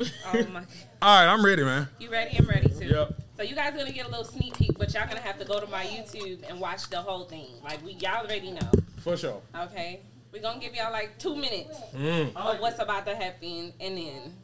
[0.00, 0.60] Oh my.
[1.02, 1.88] All right, I'm ready, man.
[1.98, 2.36] You ready?
[2.38, 2.86] I'm ready too.
[2.86, 3.14] Yep.
[3.36, 5.58] So you guys gonna get a little sneak peek, but y'all gonna have to go
[5.60, 7.46] to my YouTube and watch the whole thing.
[7.64, 8.70] Like we y'all already know.
[9.00, 9.40] For sure.
[9.56, 10.00] Okay.
[10.32, 12.34] We're gonna give y'all like two minutes Mm.
[12.36, 14.34] of what's about to happen and then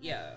[0.00, 0.32] yeah.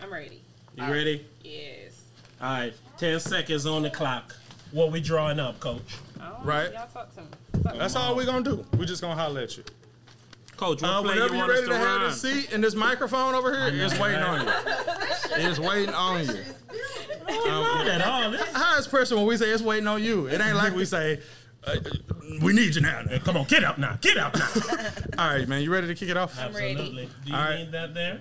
[0.00, 0.42] I'm ready.
[0.76, 1.26] You ready?
[1.42, 2.02] Yes.
[2.40, 4.36] All right, ten seconds on the clock.
[4.70, 5.80] What we drawing up, Coach?
[6.20, 6.70] Oh, Right.
[6.72, 7.26] Y'all talk to me.
[7.64, 8.64] Talk That's all we gonna do.
[8.76, 9.64] We just gonna holler at you.
[10.58, 12.10] Coach, what Uh, play whenever you you're ready to to have run?
[12.10, 14.52] this seat and this microphone over here, it's waiting on you.
[15.36, 16.44] It's waiting on you.
[17.46, 18.30] Not at all.
[18.32, 20.26] This- How is pressure when we say it's waiting on you?
[20.26, 21.20] It ain't like we say,
[21.64, 21.76] uh,
[22.42, 23.02] we need you now.
[23.24, 23.96] Come on, get up now.
[24.00, 24.48] Get up now.
[25.18, 26.38] All right, man, you ready to kick it off?
[26.38, 26.72] I'm ready.
[26.72, 27.06] Absolutely.
[27.24, 27.58] Do you All right.
[27.60, 28.20] need that there?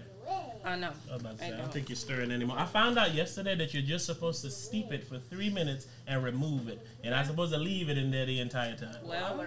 [0.66, 0.88] Oh no.
[0.88, 1.73] I, was about to I say, I don't don't.
[1.73, 2.58] think you're stirring anymore.
[2.59, 6.22] I found out yesterday that you're just supposed to steep it for three minutes and
[6.22, 8.95] remove it, and I'm supposed to leave it in there the entire time.
[9.06, 9.45] Well,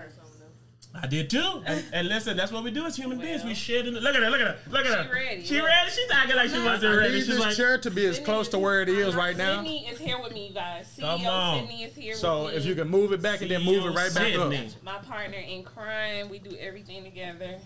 [0.93, 1.63] I did too.
[1.67, 3.45] And, and listen, that's what we do as human beings.
[3.45, 4.31] We share in the, Look at her.
[4.31, 4.57] Look at her.
[4.71, 5.05] Look at her.
[5.05, 5.45] She ready.
[5.47, 5.91] She ready.
[5.91, 7.13] She's acting like she wasn't I ready.
[7.15, 9.63] need She's this like, chair to be as close to where it is right now.
[9.63, 10.93] Sydne is here with me, you guys.
[10.99, 11.59] Come CEO on.
[11.69, 12.59] Sydne is here So with me.
[12.59, 14.53] if you can move it back and then move it right back up.
[14.83, 17.59] My partner in crime, we do everything together.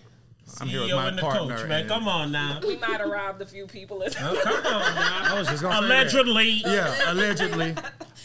[0.60, 1.80] I'm here with CEO my and the partner, coach, man.
[1.80, 2.60] and- Come on now.
[2.62, 4.02] We might have robbed a few people.
[4.02, 5.34] as Oh, come on now.
[5.34, 5.84] I was just gonna say.
[5.86, 6.50] Allegedly.
[6.66, 7.74] Yeah, allegedly.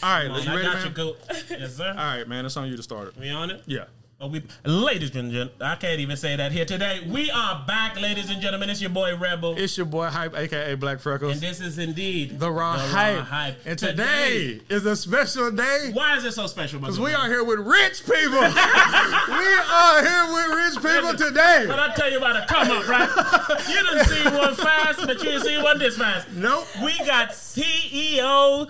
[0.03, 1.13] All right, Come on, you ready, man?
[1.49, 1.87] Yes, sir.
[1.89, 3.17] All right, man, it's on you to start it.
[3.17, 3.63] We on it?
[3.65, 3.85] Yeah.
[4.21, 7.07] Oh, we, ladies and gentlemen, I can't even say that here today.
[7.07, 8.69] We are back, ladies and gentlemen.
[8.69, 11.31] It's your boy Rebel, It's your boy Hype, aka Black Freckles.
[11.31, 13.55] and this is indeed the raw, hype.
[13.65, 16.81] And today, is a special day why is it so special?
[16.81, 18.41] because we are here with rich people.
[18.41, 21.63] we are here with rich people today.
[21.65, 23.67] But I tell you about a come up, right?
[23.69, 26.29] you didn't see one fast, but you didn't see one this fast.
[26.33, 26.67] Nope.
[26.83, 28.69] We got CEO.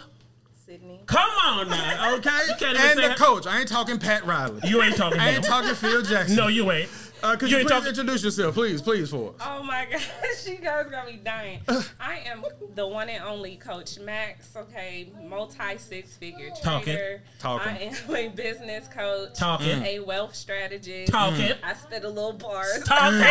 [1.09, 2.15] Come on now.
[2.17, 2.29] Okay.
[2.59, 3.47] can't And the coach.
[3.47, 4.61] I ain't talking Pat Riley.
[4.63, 6.35] You ain't talking I ain't talking Phil Jackson.
[6.35, 6.89] No, you ain't.
[7.21, 9.35] Uh, could you you, please talking- introduce yourself, please, please, for us?
[9.45, 11.59] Oh my gosh, you guys got me dying.
[11.99, 12.43] I am
[12.75, 16.93] the one and only Coach Max, okay, multi six figure Talking.
[16.95, 17.21] trader.
[17.39, 17.67] Talking.
[17.73, 17.77] I
[18.09, 19.83] am a business coach, Talking.
[19.83, 21.11] a wealth strategist.
[21.11, 21.51] Talking.
[21.63, 22.83] I spit a little bars.
[22.85, 23.21] Talking.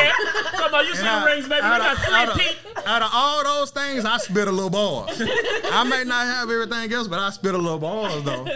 [0.52, 1.60] Come on, you see the rings, baby.
[1.62, 4.52] We out got of- out three of- Out of all those things, I spit a
[4.52, 5.20] little bars.
[5.72, 8.46] I may not have everything else, but I spit a little bars though.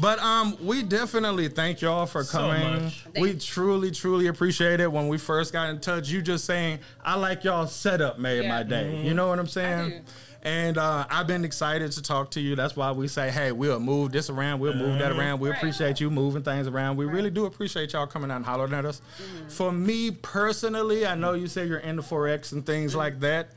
[0.00, 2.84] But um, we definitely thank y'all for So coming.
[2.84, 3.04] much.
[3.18, 4.90] we truly, truly appreciate it.
[4.92, 8.48] When we first got in touch, you just saying, "I like y'all setup made Yeah.
[8.48, 9.06] my day." Mm-hmm.
[9.06, 10.02] You know what I'm saying?
[10.42, 12.54] And uh, I've been excited to talk to you.
[12.54, 14.60] That's why we say, "Hey, we'll move this around.
[14.60, 15.40] We'll move that around.
[15.40, 15.58] We Right.
[15.58, 16.96] appreciate you moving things around.
[16.96, 19.02] We really do appreciate y'all coming out and hollering at us."
[19.48, 23.50] For me personally, I know you say you're into forex and things like that.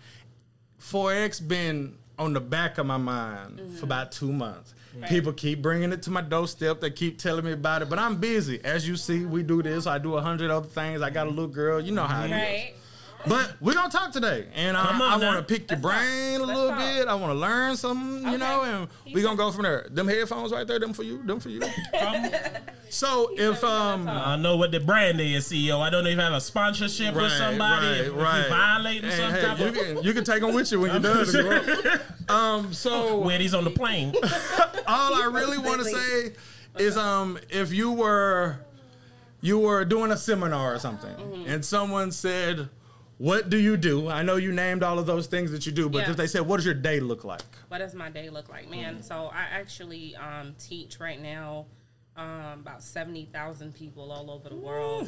[0.79, 4.73] Forex been on the back of my mind for about two months.
[5.07, 6.81] People keep bringing it to my doorstep.
[6.81, 8.59] They keep telling me about it, but I'm busy.
[8.63, 9.87] As you see, we do this.
[9.87, 11.01] I do a hundred other things.
[11.01, 11.79] I got a little girl.
[11.79, 12.75] You know how it is.
[13.25, 13.29] Right.
[13.29, 16.03] But we're gonna talk today, and Come on I want to pick your Let's talk.
[16.05, 17.07] brain a little bit.
[17.07, 18.37] I want to learn something, you Okay.
[18.37, 19.87] know, and we're gonna go from there.
[19.89, 21.61] Them headphones right there, them for you, them for you.
[22.89, 25.79] so if um, I know what the brand is, CEO.
[25.79, 27.87] I don't know if you have a sponsorship with somebody.
[27.87, 29.73] if, if you violating Hey, some hey, type you of.
[29.75, 31.25] can you can take them with you when you're done.
[31.27, 32.01] If.
[32.29, 34.13] Um, so When he's on the plane.
[34.87, 36.31] all I really want to say
[36.79, 38.57] is um if you were
[39.41, 41.49] you were doing a seminar or something Mm-hmm.
[41.49, 42.69] and someone said
[43.21, 45.87] what do you do i know you named all of those things that you do
[45.87, 46.11] but Yeah.
[46.11, 48.69] if they said what does your day look like What does my day look like,
[48.69, 49.03] man?
[49.03, 51.67] So I actually um, teach right now
[52.17, 55.07] um, about seventy thousand people all over the world,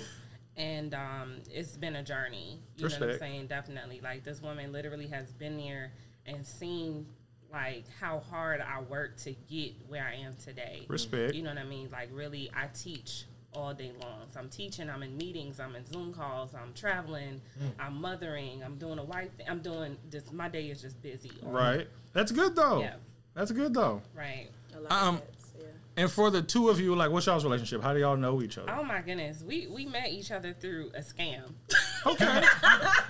[0.55, 2.59] and um, it's been a journey.
[2.77, 3.19] You know what I'm Respect.
[3.19, 3.47] saying?
[3.47, 3.99] Definitely.
[4.01, 5.91] Like this woman literally has been there
[6.25, 7.05] and seen
[7.51, 10.85] like how hard I work to get where I am today.
[10.87, 11.33] Respect.
[11.35, 11.89] You know what I mean?
[11.91, 13.25] Like really, I teach
[13.55, 14.21] all day long.
[14.33, 14.89] So I'm teaching.
[14.89, 15.59] I'm in meetings.
[15.59, 16.53] I'm in Zoom calls.
[16.55, 17.41] I'm traveling.
[17.79, 18.63] I'm mothering.
[18.63, 19.29] I'm doing a wife.
[19.37, 19.45] Thing.
[19.49, 20.31] I'm doing this.
[20.31, 21.31] My day is just busy.
[21.43, 22.95] right that's good though Yeah.
[23.33, 24.49] that's good though Right.
[24.75, 25.21] A lot Um, of
[25.59, 25.65] yeah.
[25.97, 28.57] and for the two of you like what's y'all's relationship how do y'all know each
[28.59, 31.53] other Oh my goodness, we we met each other through a scam.
[32.05, 32.41] okay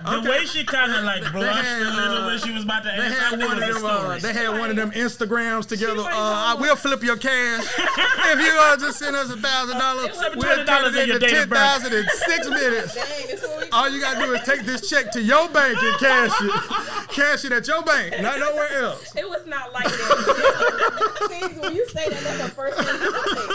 [0.04, 2.82] The way she kind of like blushed had, a little uh, when she was about
[2.84, 3.84] to They answer, had knew one of them.
[3.84, 5.94] Uh, they had one of them Instagrams together.
[5.94, 9.78] like, Uh, I will flip your cash if you uh, just send us a thousand
[9.78, 10.16] dollars.
[10.36, 11.58] We'll turn it into date ten of birth.
[11.58, 12.94] thousand in six minutes.
[12.94, 15.76] Dang, that's what we All you gotta do is take this check to your bank
[15.82, 17.08] and cash it.
[17.08, 19.14] Cash it at your bank, not nowhere else.
[19.16, 21.28] It was not like that.
[21.30, 21.60] see.
[21.60, 23.48] When you say that, that's the first thing you think.
[23.48, 23.53] Like,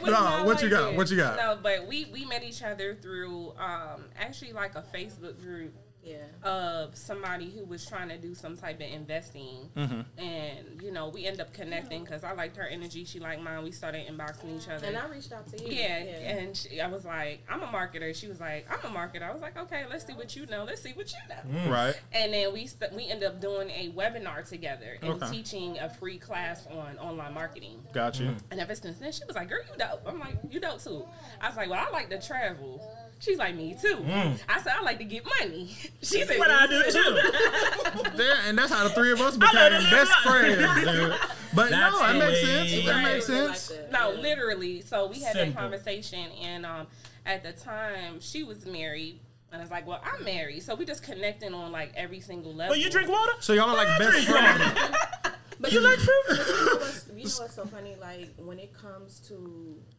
[0.00, 0.94] It was No, what like you got?
[0.94, 1.36] What you got?
[1.36, 6.16] No, but we we met each other through um actually like a Facebook group Yeah.
[6.42, 10.00] of somebody who was trying to do some type of investing, mm-hmm.
[10.18, 13.62] and you know we end up connecting because I liked her energy, she liked mine.
[13.62, 14.86] We started inboxing each other.
[14.86, 15.72] And I reached out to you.
[15.76, 18.14] yeah, and she, I was like, I'm a marketer.
[18.14, 19.22] She was like, I'm a marketer.
[19.28, 20.64] I was like, okay, let's see what you know.
[20.64, 21.60] Let's see what you know.
[21.60, 21.70] Mm.
[21.70, 22.00] Right.
[22.12, 25.30] And then we st- we end up doing a webinar together and Okay.
[25.30, 27.82] teaching a free class on online marketing.
[27.92, 28.34] Got you.
[28.50, 31.04] And ever since then, she was like, "Girl, you dope." I'm like, "You dope too."
[31.40, 32.80] I was like, "Well, I like to travel."
[33.20, 34.02] She's like, "Me too."
[34.48, 35.70] I said, "I like to get money."
[36.02, 38.10] She said, What I do too." too.
[38.16, 41.14] There, and that's how the three of us became best friends, dude.
[41.54, 42.68] But That's no, that makes way.
[42.68, 42.86] sense.
[42.86, 43.68] That makes Really like sense.
[43.68, 43.92] that.
[43.92, 44.80] No, literally.
[44.80, 46.86] So we had that conversation, and um,
[47.26, 49.20] at the time, she was married,
[49.52, 52.54] and I was like, "Well, I'm married," so we just connecting on like every single
[52.54, 52.72] level.
[52.72, 53.32] Well, you drink water?
[53.40, 54.60] So y'all are like I best drink friends.
[54.80, 54.94] water.
[55.62, 56.24] But You like fruit?
[56.30, 57.94] you know what's, you know what's so funny?
[58.00, 59.34] Like when it comes to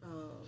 [0.02, 0.41] um,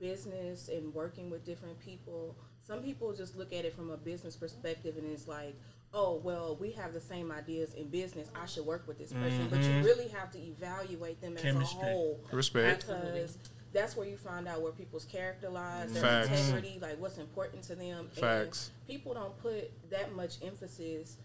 [0.00, 4.36] business and working with different people, some people just look at it from a business
[4.36, 5.54] perspective and it's like,
[5.92, 8.28] oh well, we have the same ideas in business.
[8.34, 9.84] I should work with this person, but you mm-hmm.
[9.84, 12.20] really have to evaluate them as a whole.
[12.32, 12.86] Respect.
[12.86, 13.38] because
[13.72, 16.30] that's where you find out where people's character lies, their Facts.
[16.30, 18.08] integrity, like what's important to them.
[18.12, 18.70] Facts.
[18.76, 21.18] And people don't put that much emphasis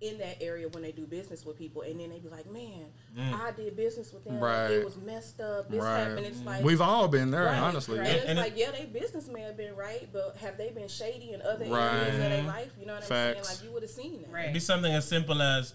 [0.00, 2.86] in that area when they do business with people, and then they be like, "Man,
[3.16, 3.34] mm.
[3.40, 4.38] I did business with them.
[4.38, 4.70] Right.
[4.70, 5.68] It was messed up.
[5.70, 5.98] This Right.
[5.98, 7.98] happened." It's like We've all been there, Right, honestly.
[7.98, 8.06] right.
[8.06, 8.12] Yeah.
[8.12, 10.70] And it's And it- like, yeah, they business may have been right, but have they
[10.70, 11.94] been shady in other Right.
[11.96, 12.70] areas of their life?
[12.78, 13.42] You know what I'm saying?
[13.42, 14.30] Like you would have seen that.
[14.32, 14.42] Right.
[14.44, 15.74] It'd Be something as simple as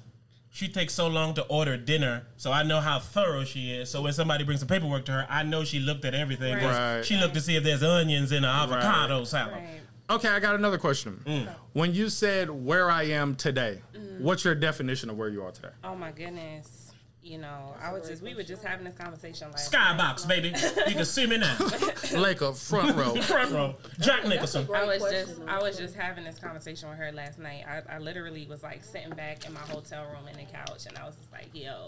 [0.51, 3.89] she takes so long to order dinner, so I know how thorough she is.
[3.89, 6.63] So when somebody brings some paperwork to her, I know she looked at everything.
[6.63, 7.01] Right.
[7.03, 9.55] She looked to see if there's onions in an avocado salad.
[9.55, 9.81] Right.
[10.09, 11.21] Okay, I got another question.
[11.25, 11.49] Mm.
[11.73, 13.81] When you said where I am today,
[14.19, 15.69] what's your definition of where you are today?
[15.83, 16.91] Oh my goodness.
[17.21, 20.49] You know, I was just we were just having this conversation last Skybox, baby.
[20.89, 21.55] You can see me now.
[22.15, 23.15] like a front row.
[23.21, 23.75] Front row.
[24.01, 24.67] Jack Nicholson.
[24.75, 27.63] I was just I was just having this conversation with her last night.
[27.65, 30.97] I, I literally was like sitting back in my hotel room in the couch and
[30.97, 31.87] I was just like, yo,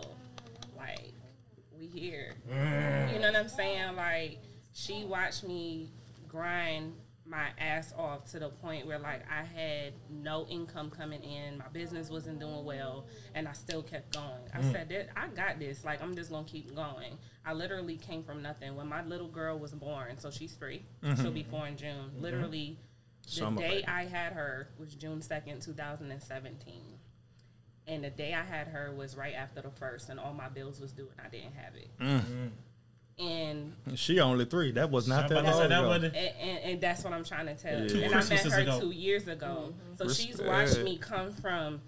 [0.78, 1.12] like,
[1.78, 2.34] we here.
[2.48, 3.98] You know what I'm saying?
[3.98, 4.40] Like,
[4.72, 5.90] she watched me
[6.30, 6.94] grind
[7.28, 11.68] my ass off to the point where like I had no income coming in, my
[11.74, 14.50] business wasn't doing well, and I still kept going.
[14.54, 14.72] I mm.
[14.72, 15.84] said that I got this.
[15.84, 17.18] Like I'm just gonna keep going.
[17.46, 18.76] I literally came from nothing.
[18.76, 21.34] When my little girl was born, so she's 3 she She'll mm-hmm.
[21.34, 21.90] be four in June.
[21.90, 22.22] Mm-hmm.
[22.22, 22.78] Literally,
[23.26, 23.88] the Summer day baby.
[23.88, 27.00] I had her was June second, two thousand and seventeen.
[27.88, 30.80] And the day I had her was right after the first, and all my bills
[30.80, 31.90] was due, and I didn't have it.
[32.00, 32.20] Mm.
[32.20, 32.50] Mm.
[33.18, 34.72] And She only three.
[34.74, 35.88] That was not that about to say long ago.
[35.88, 37.90] wasn't- and, and, and that's what I'm trying to tell you.
[37.90, 38.80] Two And I met her ago.
[38.82, 39.74] two years ago.
[39.98, 41.82] So she's watched me come from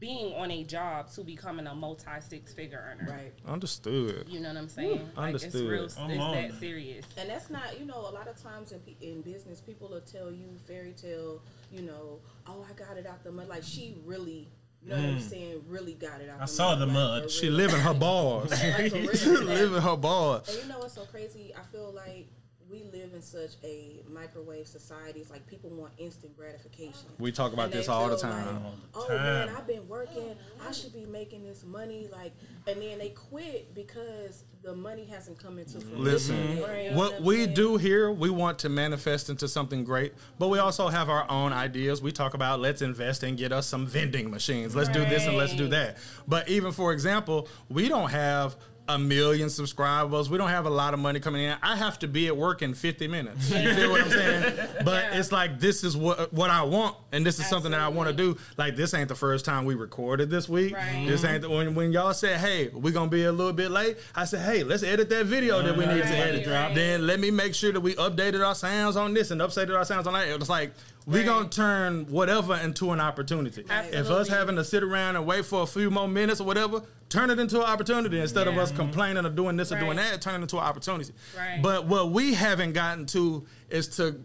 [0.00, 3.08] being on a job to becoming a multi six figure earner.
[3.10, 3.32] Right.
[3.46, 4.26] Understood.
[4.28, 5.08] You know what I'm saying?
[5.16, 5.54] Like Understood.
[5.54, 5.84] it's real.
[5.84, 7.06] It's on that serious.
[7.16, 10.30] And that's not, you know, a lot of times in, in business, people will tell
[10.32, 11.40] you fairy tale,
[11.72, 12.18] you know,
[12.48, 13.48] oh, I got it out the mud.
[13.48, 14.48] Like she really,
[14.90, 16.28] know what I'm saying, really got it.
[16.28, 16.40] Mm.
[16.42, 17.30] I saw the Like, mud.
[17.30, 18.50] She living her bars.
[18.78, 20.48] Like, living her bars.
[20.48, 21.52] And you know what's so crazy?
[21.56, 22.28] I feel like
[22.74, 25.20] we live in such a microwave society.
[25.20, 27.06] It's like people want instant gratification.
[27.18, 28.64] We talk about And this all the time.
[28.64, 29.48] like, oh the man.
[29.50, 30.34] I've been working.
[30.66, 32.08] I should be making this money.
[32.10, 32.32] Like,
[32.66, 36.04] and then they quit because the money hasn't come into fruition.
[36.04, 37.54] Listen, yet, you what we saying?
[37.54, 41.52] do here, we want to manifest into something great, but we also have our own
[41.52, 42.02] ideas.
[42.02, 44.74] We talk about let's invest and get us some vending machines.
[44.74, 45.98] Let's do this and let's do that.
[46.26, 48.56] But even for example, we don't have
[48.86, 50.28] a million subscribers.
[50.28, 51.56] We don't have a lot of money coming in.
[51.62, 53.50] I have to be at work in 50 minutes.
[53.50, 54.68] You feel what I'm saying?
[54.84, 55.18] But Yeah.
[55.18, 58.08] it's like this is what what I want, and this is something that I want
[58.10, 58.36] to do.
[58.58, 60.74] Like this ain't the first time we recorded this week.
[60.74, 61.06] Right.
[61.08, 63.96] This ain't the, when when y'all said, "Hey, we're gonna be a little bit late."
[64.14, 66.74] I said, "Hey, let's edit that video that we need to Right, edit." right.
[66.74, 69.84] Then let me make sure that we updated our sounds on this and updated our
[69.86, 70.28] sounds on that.
[70.28, 70.74] It's like
[71.06, 71.26] we Right.
[71.26, 73.64] gonna turn whatever into an opportunity.
[73.92, 76.82] If us having to sit around and wait for a few more minutes or whatever,
[77.08, 80.20] turn it into an opportunity instead of us complaining or doing this or doing that.
[80.22, 81.12] Turn it into an opportunity.
[81.36, 81.60] Right.
[81.62, 84.20] But what we haven't gotten to is to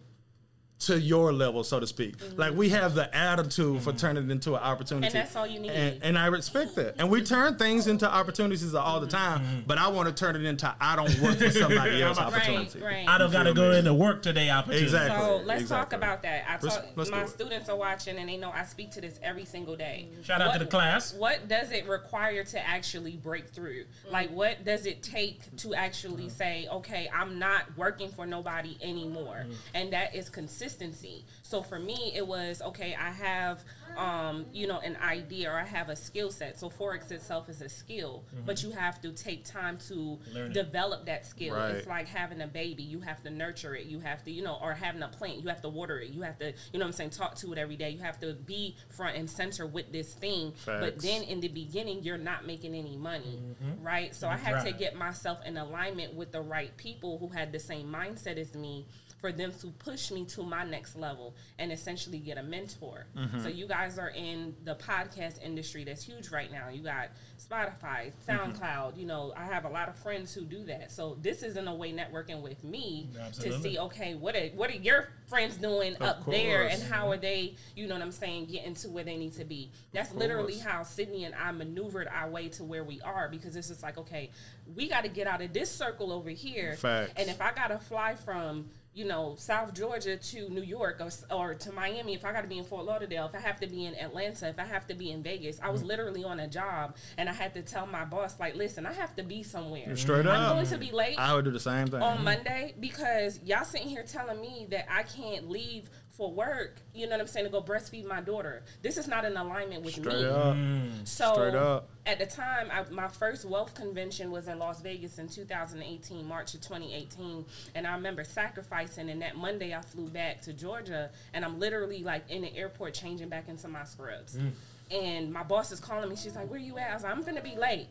[0.80, 2.18] to your level, so to speak.
[2.18, 2.40] Mm-hmm.
[2.40, 3.98] Like we have the attitude for mm-hmm.
[3.98, 5.72] turning it into an opportunity, And that's all you need.
[5.72, 6.96] And, and I respect that.
[6.98, 9.44] And we turn things into opportunities all the mm-hmm.
[9.44, 9.64] time.
[9.68, 12.80] But I want to turn it into I don't work for somebody else opportunity.
[12.80, 13.08] right.
[13.08, 13.80] I don't got to go me?
[13.80, 14.50] into work today.
[14.50, 14.86] Opportunity.
[14.86, 15.20] Exactly.
[15.20, 15.68] So let's Exactly.
[15.68, 16.46] talk about that.
[16.48, 19.20] I Let's- talk, let's my students are watching and they know I speak to this
[19.22, 20.08] every single day.
[20.24, 21.14] Shout out to the class.
[21.14, 23.86] What does it require to actually break through?
[24.10, 29.46] Like, what does it take to actually say, okay, I'm not working for nobody anymore?
[29.74, 30.30] And that is
[30.74, 31.26] consistency.
[31.44, 32.96] So for me, it was okay.
[33.00, 33.64] I have,
[33.98, 36.60] um, you know, an idea or I have a skill set.
[36.60, 40.38] So forex itself is a skill, but you have to take time to Mm-hmm.
[40.38, 40.54] It.
[40.54, 41.56] develop that skill.
[41.56, 41.76] Right.
[41.76, 42.84] It's like having a baby.
[42.84, 43.86] You have to nurture it.
[43.86, 45.42] You have to, you know, or having a plant.
[45.42, 46.10] You have to water it.
[46.12, 47.90] You have to, you know, what I'm saying, talk to it every day.
[47.92, 50.54] You have to be front and center with this thing.
[50.66, 53.84] But then in the beginning, you're not making any money, Mm-hmm.
[53.86, 54.14] right?
[54.16, 57.60] So I had to get myself in alignment with the right people who had the
[57.60, 58.86] same mindset as me
[59.20, 63.06] for them to push me to my next level and essentially get a mentor.
[63.18, 63.44] Mm-hmm.
[63.44, 66.70] So you guys are in the podcast industry that's huge right now.
[66.70, 68.32] You got Spotify, Mm-hmm.
[68.32, 70.92] SoundCloud, you know, I have a lot of friends who do that.
[70.92, 73.10] So this is in a way networking with me
[73.40, 77.18] to see okay, what are what are your friends doing up there and how are
[77.18, 79.72] they, you know what I'm saying, getting to where they need to be.
[79.94, 83.68] That's literally how Sydne and I maneuvered our way to where we are because it's
[83.68, 84.32] just like, okay,
[84.76, 86.74] we got to get out of this circle over here.
[86.74, 87.14] Facts.
[87.16, 91.10] And if I got to fly from, you know, South Georgia to New York or,
[91.36, 93.68] or to Miami, if I got to be in Fort Lauderdale, if I have to
[93.68, 95.88] be in Atlanta, if I have to be in Vegas, I was mm.
[95.88, 99.16] literally on a job and I had to tell my boss, like, listen, I have
[99.18, 99.96] to be somewhere.
[99.96, 100.54] Straight I'm up.
[100.56, 102.02] going to be late I would do the same thing.
[102.02, 102.26] on mm-hmm.
[102.26, 107.14] Monday because y'all sitting here telling me that I can't leave for work, you know
[107.14, 108.62] what I'm saying, to go breastfeed my daughter.
[108.82, 110.26] This is not in alignment with Straight me.
[110.26, 110.54] up.
[110.54, 111.08] Mm.
[111.08, 111.88] So Straight up.
[112.06, 116.54] at the time, I, my first wealth convention was in Las Vegas in 2018, March
[116.56, 119.10] of 2018, and I remember sacrificing.
[119.10, 122.96] And that Monday, I flew back to Georgia, and I'm literally like in the airport
[122.96, 124.36] changing back into my scrubs.
[124.36, 124.52] Mm.
[124.92, 126.18] And my boss is calling me.
[126.18, 127.88] She's like, "Where you at?" I was like, "I'm finna be late."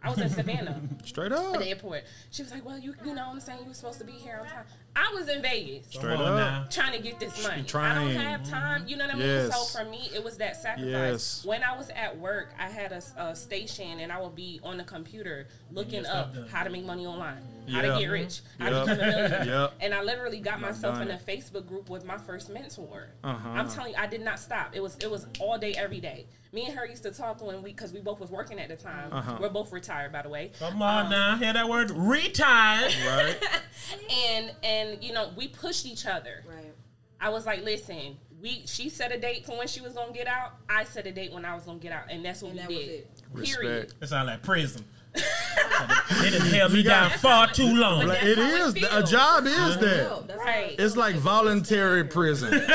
[0.00, 1.54] I was in Savannah Straight up.
[1.54, 2.04] at the airport.
[2.30, 4.12] She was like, "Well, you you know what I'm saying you were supposed to be
[4.12, 4.64] here on time."
[4.98, 6.34] I was in Vegas Straight up.
[6.36, 6.64] now.
[6.70, 7.64] trying to get this money.
[7.74, 8.86] I don't have time.
[8.88, 9.26] You know what I mean?
[9.28, 9.70] Yes.
[9.72, 10.90] So for me, it was that sacrifice.
[10.90, 11.44] Yes.
[11.44, 14.76] When I was at work, I had a, a station and I would be on
[14.76, 16.48] the computer looking up done.
[16.48, 19.44] how to make money online, how to get rich, how to become a millionaire.
[19.46, 19.72] Yep.
[19.80, 21.18] And I literally got myself in a.
[21.28, 23.08] Facebook group with my first mentor.
[23.22, 23.48] Uh-huh.
[23.50, 24.74] I'm telling you, I did not stop.
[24.74, 26.24] It was it was all day, every day.
[26.54, 28.76] Me and her used to talk when we because we both was working at the
[28.76, 29.12] time.
[29.12, 29.36] Uh-huh.
[29.38, 30.52] We're both retired, by the way.
[30.58, 31.90] Come on Um, now, hear that word?
[31.90, 32.94] Retired.
[33.06, 33.36] Right?
[34.10, 36.44] And and you know we pushed each other.
[36.48, 36.72] Right.
[37.20, 40.26] I was like, listen, we she set a date for when she was gonna get
[40.28, 40.52] out.
[40.68, 42.60] I set a date when I was gonna get out, and that's what And we
[42.62, 42.90] that was did.
[42.90, 43.22] it.
[43.34, 43.82] Period.
[43.84, 43.94] Respect.
[44.02, 44.84] It sound like prison.
[46.20, 48.06] they done held me down far too long.
[48.06, 48.88] Like, that's it it is.
[48.92, 50.36] A job is No, that.
[50.38, 50.74] Right.
[50.78, 52.52] It's like voluntary prison.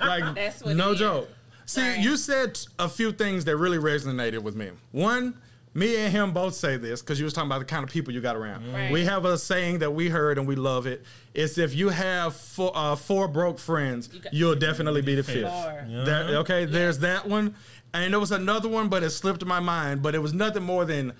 [0.00, 0.98] Like That's what no it is.
[1.00, 1.28] joke.
[1.66, 1.98] See, Right.
[1.98, 4.70] you said a few things that really resonated with me.
[4.92, 5.38] One,
[5.72, 8.12] me and him both say this because you was talking about the kind of people
[8.12, 8.72] you got around.
[8.72, 8.90] Right.
[8.90, 11.04] We have a saying that we heard and we love it.
[11.34, 15.14] It's if you have four, uh, four broke friends, You got- you will definitely be
[15.14, 15.48] the fifth.
[15.48, 15.84] Four.
[16.06, 16.64] That okay?
[16.64, 17.54] There's that one,
[17.94, 20.02] and there was another one, but it slipped my mind.
[20.02, 21.12] But it was nothing more than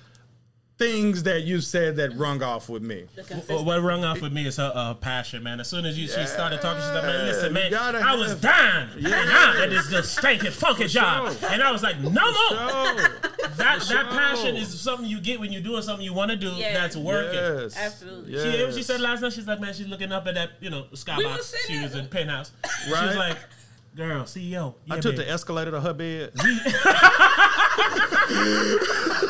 [0.80, 3.04] things that you said that rung off with me.
[3.14, 5.60] The What- What rung off with me is her uh, passion, man.
[5.60, 8.40] As soon as you, she started talking, she said, "Man, listen, man, I was have-
[8.40, 11.50] dying, and I'm at this good stinking funky job." sure.
[11.50, 12.22] And I was like, "No more."
[12.52, 12.96] Oh,
[13.40, 14.04] That that sure.
[14.04, 16.50] passion is something you get when you're doing something you want to do.
[16.52, 16.72] Yeah.
[16.72, 17.34] That's working.
[17.34, 18.32] yes, Absolutely.
[18.32, 18.72] Yes.
[18.74, 20.86] She, she said last night, she's like, man, she's looking up at that, you know,
[20.90, 21.24] We skybox.
[21.36, 22.00] was She was there.
[22.02, 22.52] in penthouse.
[22.86, 23.06] She Right.
[23.08, 23.36] was like,
[23.94, 24.74] girl, CEO.
[24.86, 25.26] Yeah, I took babe.
[25.26, 26.32] the escalator to her bed.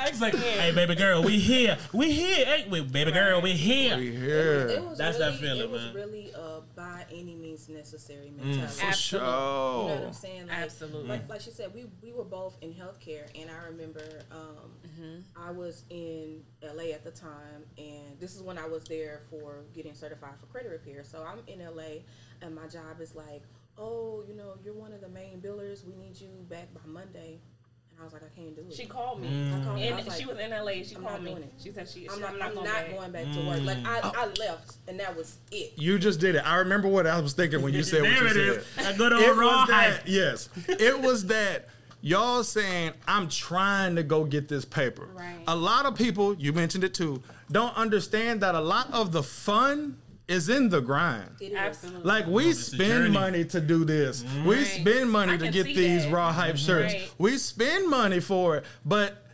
[0.00, 1.76] I It's like, hey, baby girl, we here.
[1.92, 2.80] We here, ain't we?
[2.82, 3.96] Baby girl, we here.
[3.96, 4.82] We It here.
[4.82, 5.94] was That's really, that feeling, It was man.
[5.94, 8.66] really a by any means necessary mentality.
[8.80, 9.28] For Absolutely.
[9.28, 10.06] You know what.
[10.06, 10.46] I'm saying?
[10.46, 11.08] Like, Absolutely.
[11.08, 15.20] Like, like she said, we, we were both in healthcare, and I remember um, Mm-hmm.
[15.48, 19.60] I was in LA at the time, and this is when I was there for
[19.72, 21.04] getting certified for credit repair.
[21.04, 22.02] So I'm in LA,
[22.42, 23.42] and my job is like,
[23.76, 24.87] oh, you know, you're one
[25.82, 25.98] of the main billers.
[26.00, 27.40] We need you back by Monday.
[27.90, 28.74] And I was like, I can't do it.
[28.74, 29.28] She called me.
[29.28, 29.48] Mm.
[29.60, 30.72] I called her, I And was like, she was in LA.
[30.84, 31.34] She I'm called me.
[31.34, 31.50] doing.
[31.62, 32.90] She said she, she I'm not, I'm not, going, not back.
[32.94, 33.62] going back to work.
[33.62, 33.86] Like mm.
[33.86, 34.12] I, oh.
[34.16, 35.72] I left, and that was it.
[35.76, 36.42] You just did it.
[36.46, 38.84] I remember what I was thinking when you said what you it said.
[38.84, 38.94] is.
[38.94, 40.08] A good old It raw was that.
[40.08, 41.68] Yes, it was that.
[42.00, 45.08] Y'all saying I'm trying to go get this paper.
[45.14, 45.34] Right.
[45.48, 47.20] A lot of people, you mentioned it too,
[47.50, 51.30] don't understand that a lot of the fun is in the grind.
[51.40, 51.54] It is.
[51.54, 52.02] Absolutely.
[52.02, 54.24] Like we it's spend money to do this.
[54.44, 56.12] We spend money I to get these that.
[56.12, 56.94] raw hype shirts.
[56.94, 57.10] Right.
[57.18, 59.24] We spend money for it, but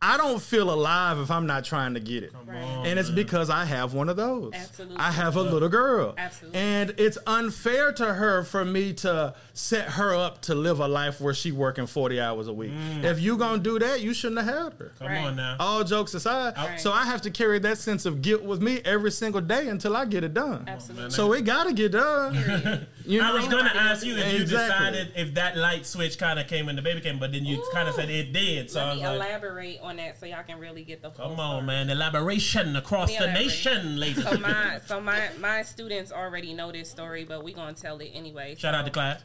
[0.00, 2.32] I don't feel alive if I'm not trying to get it.
[2.32, 2.62] Come Right.
[2.62, 3.16] on, And it's man.
[3.16, 4.52] because I have one of those.
[4.54, 4.96] Absolutely.
[4.96, 6.14] I have a little girl.
[6.16, 6.58] Absolutely.
[6.60, 11.20] And it's unfair to her for me to set her up to live a life
[11.20, 12.70] where she working 40 hours a week.
[12.72, 13.02] Mm.
[13.04, 14.92] If you going to do that, you shouldn't have had her.
[15.00, 15.24] Come Right.
[15.26, 15.56] on now.
[15.58, 16.80] All jokes aside, Right.
[16.80, 19.96] so I have to carry that sense of guilt with me every single day until
[19.96, 20.64] I get it done.
[20.68, 21.10] Absolutely.
[21.10, 22.86] So it got to get done.
[23.08, 23.30] You know?
[23.30, 26.66] I was gonna ask you if you decided if that light switch kind of came
[26.66, 28.70] when the baby came, but then you kind of said it did.
[28.70, 31.10] So I Let was me like, elaborate on that so y'all can really get the
[31.10, 31.66] full come on, story.
[31.66, 34.22] man, elaboration across Let the nation, ladies.
[34.24, 38.10] So my so my my students already know this story, but we gonna tell it
[38.14, 38.54] anyway.
[38.56, 39.22] Shout out to class.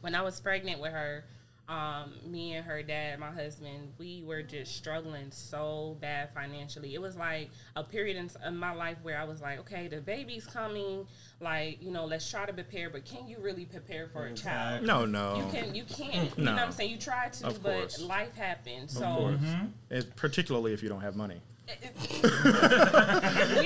[0.00, 1.24] When I was pregnant with her,
[1.68, 6.94] um, me and her dad, my husband, we were just struggling so bad financially.
[6.94, 10.00] It was like a period in, in my life where I was like, okay, the
[10.00, 11.06] baby's coming.
[11.40, 14.84] Like, you know, let's try to prepare, but can you really prepare for a child?
[14.84, 15.36] No, no.
[15.36, 16.36] You can, you can't.
[16.38, 16.90] You know what I'm saying?
[16.90, 18.00] You try to, Of but course.
[18.02, 18.92] life happens.
[18.96, 19.54] So Of course.
[19.90, 21.40] It- particularly if you don't have money.
[21.66, 21.70] We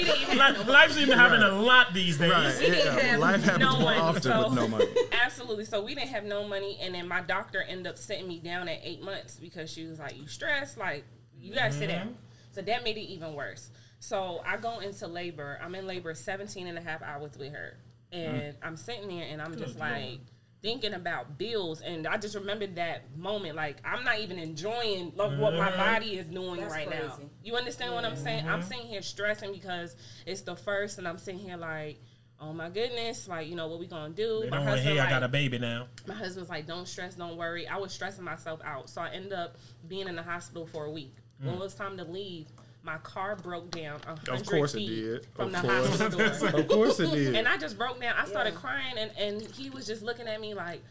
[0.05, 2.31] didn't have Li- Life seems to happen a lot these days.
[2.31, 2.59] Right.
[2.59, 4.87] didn't Yeah, have life happens no more money, often so- with no money.
[5.13, 5.65] Absolutely.
[5.65, 8.69] So we didn't have no money, and then my doctor ended up sitting me down
[8.69, 10.79] at eight months because she was like, "You stressed?
[10.79, 11.05] Like
[11.37, 12.17] you gotta sit down." Mm-hmm.
[12.53, 13.71] So that made it even worse.
[14.01, 15.59] So I go into labor.
[15.63, 17.77] I'm in labor 17 and a half hours with her,
[18.13, 18.55] and mm.
[18.63, 20.21] I'm sitting there, and I'm just like
[20.63, 23.57] thinking about bills, and I just remembered that moment.
[23.57, 25.77] Like I'm not even enjoying like, what my mm-hmm.
[25.77, 27.19] body is doing That's right now.
[27.43, 28.49] You understand what I'm saying?
[28.49, 28.69] I'm mm-hmm.
[28.69, 29.97] sitting here stressing because
[30.27, 32.01] it's the first, and I'm sitting here like.
[32.41, 33.27] Oh my goodness!
[33.27, 34.43] Like you know what we gonna do?
[34.45, 35.89] They My don't want to hear I like- got a baby now.
[36.07, 39.09] my husband was like, "Don't stress, don't worry." I was stressing myself out, so I
[39.09, 39.57] ended up
[39.89, 41.17] being in the hospital for a week.
[41.41, 41.61] When it mm.
[41.61, 42.47] was time to leave,
[42.83, 44.01] my car broke down.
[44.07, 44.13] a.
[44.13, 45.27] Of hundred course it feet did.
[45.35, 45.89] From Of the course.
[45.89, 46.61] hospital door.
[46.61, 47.35] Of course it did.
[47.35, 48.15] and I just broke down.
[48.17, 48.61] I started Yeah.
[48.61, 50.83] crying, and, and he was just looking at me like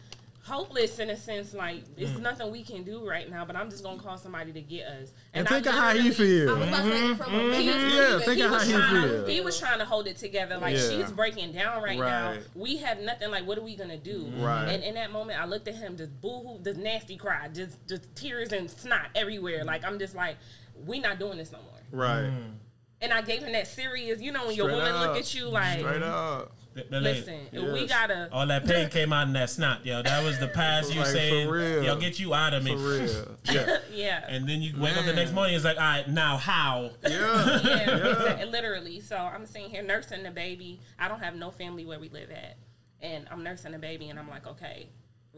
[0.44, 2.22] hopeless in a sense, like it's Mm.
[2.22, 3.44] nothing we can do right now.
[3.44, 5.10] But I'm just gonna call somebody to get us.
[5.34, 6.14] and I think of how he literally-
[6.46, 6.50] feels.
[6.50, 9.30] I was about to say from a business Yeah, think of how he trying, feels.
[9.30, 10.58] he was trying to hold it together.
[10.58, 10.90] Like Yeah.
[10.90, 12.32] she's breaking down right, now.
[12.32, 12.44] Right.
[12.56, 13.30] We have nothing.
[13.30, 14.32] Like what are we gonna do?
[14.38, 14.70] Right.
[14.70, 18.04] And in that moment, I looked at him, just boohoo, just nasty cry, just just
[18.16, 19.66] tears and snot everywhere.
[19.66, 20.38] Like I'm just like,
[20.86, 21.74] we not doing this no more.
[21.92, 22.24] Right.
[22.30, 22.54] Mm.
[23.02, 25.08] And I gave him that serious, you know, when your woman up.
[25.08, 26.52] look at you like, Straight up.
[26.74, 28.30] The- the listen, if we gotta.
[28.32, 30.04] All that pain came out in that snot, yo.
[30.04, 31.84] That was the past you Like, for saying, real.
[31.84, 32.72] yo, get you out of me.
[32.76, 33.38] For real.
[33.52, 33.78] Yeah.
[33.92, 34.24] Yeah.
[34.28, 36.92] And then you wake up the next morning, it's like, all right, now how?
[37.04, 37.62] Yeah.
[37.64, 39.00] yeah, exactly, literally.
[39.00, 40.80] So I'm sitting here nursing the baby.
[41.00, 42.58] I don't have no family where we live at,
[43.02, 44.88] and I'm nursing the baby, and I'm like, okay,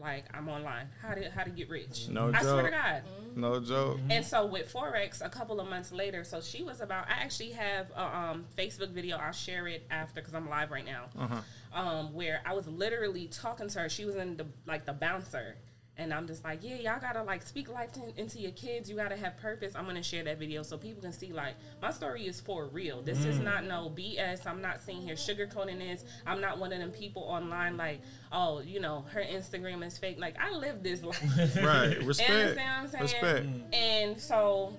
[0.00, 0.86] like I'm online.
[1.02, 2.08] How to how to get rich?
[2.08, 2.72] No I swear to joke.
[2.72, 3.02] God.
[3.36, 3.98] No joke.
[4.08, 7.06] And so with Forex, a couple of months later, so she was about.
[7.08, 9.16] I actually have a um, Facebook video.
[9.16, 11.42] I'll share it after because I'm live right now.
[11.72, 13.88] Um, where I was literally talking to her.
[13.88, 15.56] She was in the like the bouncer,
[16.00, 18.88] and I'm just like, yeah, y'all gotta like speak life to, into your kids.
[18.88, 19.74] You gotta have purpose.
[19.76, 23.02] I'm gonna share that video so people can see like my story is for real.
[23.02, 23.44] This is mm.
[23.44, 24.46] not no BS.
[24.46, 26.04] I'm not sitting here sugarcoating this.
[26.26, 28.00] I'm not one of them people online like,
[28.32, 30.18] oh, you know, her Instagram is fake.
[30.18, 31.56] Like I live this life.
[31.62, 32.00] Right.
[32.00, 32.30] You Respect.
[32.30, 33.52] understand what I'm saying?
[33.62, 33.74] Respect.
[33.74, 34.74] And so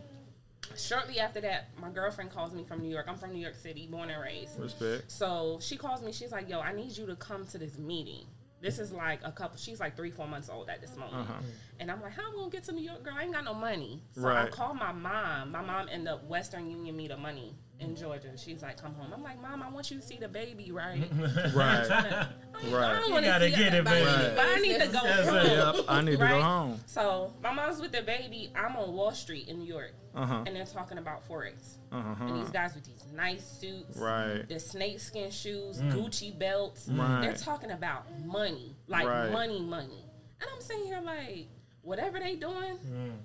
[0.75, 3.05] shortly after that, my girlfriend calls me from New York.
[3.07, 4.59] I'm from New York City, born and raised.
[4.59, 5.11] Respect.
[5.11, 6.11] So she calls me.
[6.11, 8.25] She's like, "Yo, I need you to come to this meeting."
[8.61, 9.57] This is like a couple.
[9.57, 11.41] She's like three, four months old at this moment, Uh-huh.
[11.79, 13.13] and I'm like, "How am I gonna get to New York, girl?
[13.17, 15.51] I ain't got no money." So I call my mom.
[15.51, 18.29] My mom ended up Western Union me the money in Georgia.
[18.37, 21.03] She's like, "Come home." I'm like, "Mom, I want you to see the baby, right?"
[21.53, 21.89] Right.
[21.91, 22.27] I
[22.69, 22.99] Right.
[23.01, 24.05] don't want to gotta see get it, baby.
[24.35, 24.99] but I need to go.
[25.03, 25.75] Yes, home.
[25.77, 25.85] Yep.
[25.87, 26.41] I need to go Right?
[26.41, 26.79] home.
[26.85, 28.51] So my mom's with the baby.
[28.55, 30.43] I'm on Wall Street in New York, Uh-huh.
[30.45, 31.77] and they're talking about forex.
[31.91, 32.23] Uh-huh.
[32.25, 34.47] And these guys with these nice suits, Right.
[34.47, 36.87] the snakeskin shoes, Gucci belts.
[36.87, 37.21] Right.
[37.21, 39.31] They're talking about money, like Right.
[39.31, 40.05] money, money.
[40.39, 41.47] And I'm sitting here like,
[41.81, 42.77] whatever they doing,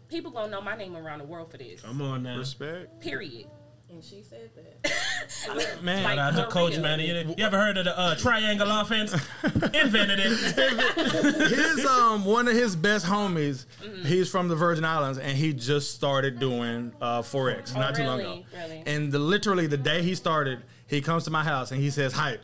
[0.08, 1.82] people gonna know my name around the world for this.
[1.82, 2.38] Come on now.
[2.38, 3.00] Respect.
[3.00, 3.46] Period.
[3.96, 5.82] And she said that.
[5.82, 6.04] Man.
[6.04, 6.82] Like, Shout out to for Coach, real.
[6.82, 7.00] man.
[7.00, 9.14] You, you ever heard of the uh, triangle offense?
[9.44, 11.50] Invented it.
[11.50, 13.64] his um one of his best homies,
[14.04, 18.04] he's from the Virgin Islands, and he just started doing uh, forex Oh, not too
[18.04, 18.42] long ago.
[18.54, 18.82] Really?
[18.84, 22.12] And the literally the day he started, he comes to my house and he says,
[22.12, 22.42] "Hype,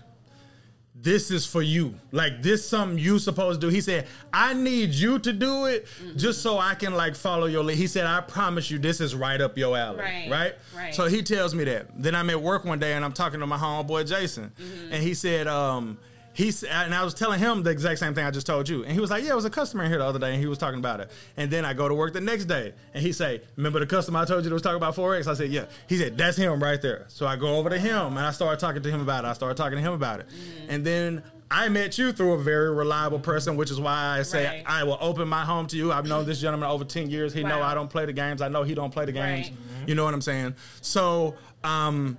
[1.03, 1.95] this is for you.
[2.13, 5.87] Like this, something you supposed to do." He said, "I need you to do it
[6.03, 6.17] Mm-hmm.
[6.19, 9.15] just so I can like follow your lead." He said, "I promise you, this is
[9.15, 10.55] right up your alley." Right, Right.
[10.77, 10.95] right.
[10.95, 11.87] So he tells me that.
[12.01, 14.93] Then I'm at work one day and I'm talking to my homeboy Jason, Mm-hmm.
[14.93, 15.99] and he said, um,
[16.35, 18.93] he's and I was telling him the exact same thing I just told you, and
[18.93, 20.47] he was like, "Yeah, it was a customer in here the other day, and he
[20.47, 23.13] was talking about it." And then I go to work the next day, and he
[23.13, 25.67] say, "Remember the customer I told you that was talking about forex?" I said, "Yeah."
[25.89, 28.61] He said, "That's him right there." So I go over to him and I started
[28.61, 29.29] talking to him about it.
[29.29, 30.71] I started talking to him about it, Mm-hmm.
[30.71, 31.23] and then.
[31.55, 34.63] I met you through a very reliable person, which is why I say Right.
[34.65, 35.93] I will open my home to you.
[35.93, 37.35] I've known this gentleman over ten years.
[37.35, 38.41] He know I don't play the games.
[38.41, 39.51] I know he don't play the games.
[39.51, 39.59] Right.
[39.87, 40.55] You know what I'm saying?
[40.81, 42.17] So, um,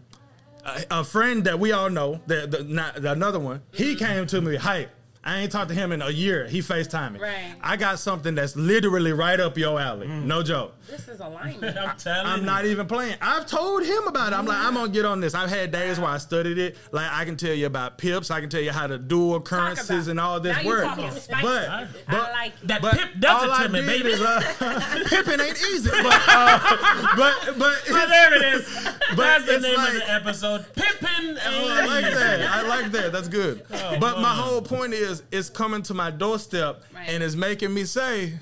[0.66, 4.42] a, friend that we all know, the, the, not, the another one, he came to
[4.42, 4.92] me, hype.
[5.26, 6.48] I ain't talked to him in a year.
[6.48, 7.20] He FaceTime me.
[7.22, 7.56] Right.
[7.62, 10.08] I got something that's literally right up your alley.
[10.08, 10.76] No joke.
[10.90, 11.78] This is alignment.
[11.80, 12.46] I'm telling I'm you.
[12.46, 13.16] not even playing.
[13.22, 14.36] I've told him about it.
[14.36, 15.34] I'm like, I'm gonna get on this.
[15.34, 16.76] I've had days where I studied it.
[16.92, 18.32] Like I can tell you about pips.
[18.32, 20.84] I can tell you how to dual currencies and all this now work.
[21.14, 21.32] spicy.
[21.42, 22.60] But, I but like.
[22.64, 24.10] That but pip does all it I to me, did baby.
[24.12, 25.90] is, uh, pipping ain't easy.
[25.90, 28.84] But uh, but but it's- there it is.
[29.16, 30.66] That's the it's name of the episode.
[30.76, 31.38] Pippin.
[31.46, 32.42] Oh, I like that.
[32.42, 33.12] I like that.
[33.14, 33.64] That's good.
[33.74, 37.10] Oh, but my whole point is, it's coming to my doorstep Right.
[37.10, 38.34] and it's making me say,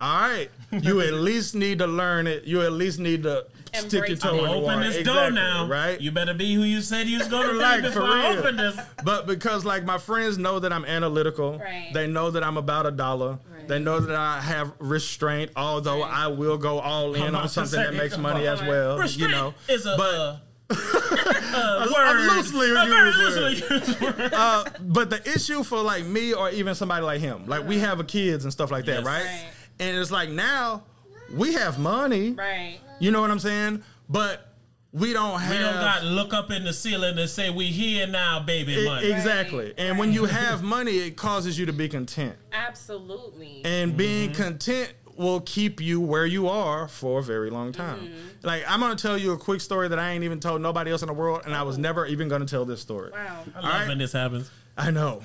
[0.00, 2.44] "All right, you at least need to learn it.
[2.44, 4.38] You at least need to stick your Embrace toe it.
[4.38, 5.66] in the Open water." this door now.
[5.66, 6.00] right?
[6.00, 8.36] You better be who you said you was going to be Like, before for I
[8.36, 8.78] open this.
[9.04, 11.90] But because like my friends know that I'm analytical, Right.
[11.92, 13.38] they know that I'm about a dollar.
[13.50, 13.68] Right.
[13.68, 16.12] They know that I have restraint, although Right.
[16.12, 18.98] I will go all in Come on on, something that makes money as well.
[18.98, 20.36] Restraint you know, is a, but uh,
[20.70, 22.26] a word.
[22.36, 23.62] loosely a very loosely
[24.06, 24.32] word.
[24.32, 28.00] uh, but the issue for like me or even somebody like him, like we have
[28.00, 29.04] a kids and stuff like that, Yes.
[29.06, 29.24] right?
[29.24, 29.44] Right.
[29.78, 30.84] And it's like now
[31.32, 32.78] we have money, right.
[32.98, 33.82] you know what I'm saying?
[34.08, 34.52] But
[34.92, 38.06] we don't have We don't got look up in the ceiling and say we here
[38.06, 39.10] now, baby money.
[39.12, 39.74] exactly.
[39.76, 42.36] And when you have money, it causes you to be content.
[42.52, 43.60] Absolutely.
[43.64, 48.12] And being content will keep you where you are for a very long time.
[48.42, 51.02] Like I'm gonna tell you a quick story that I ain't even told nobody else
[51.02, 53.10] in the world, and I was never even gonna tell this story.
[53.12, 53.44] wow.
[53.54, 53.88] I love Alright.
[53.88, 54.50] when this happens.
[54.76, 55.22] I know.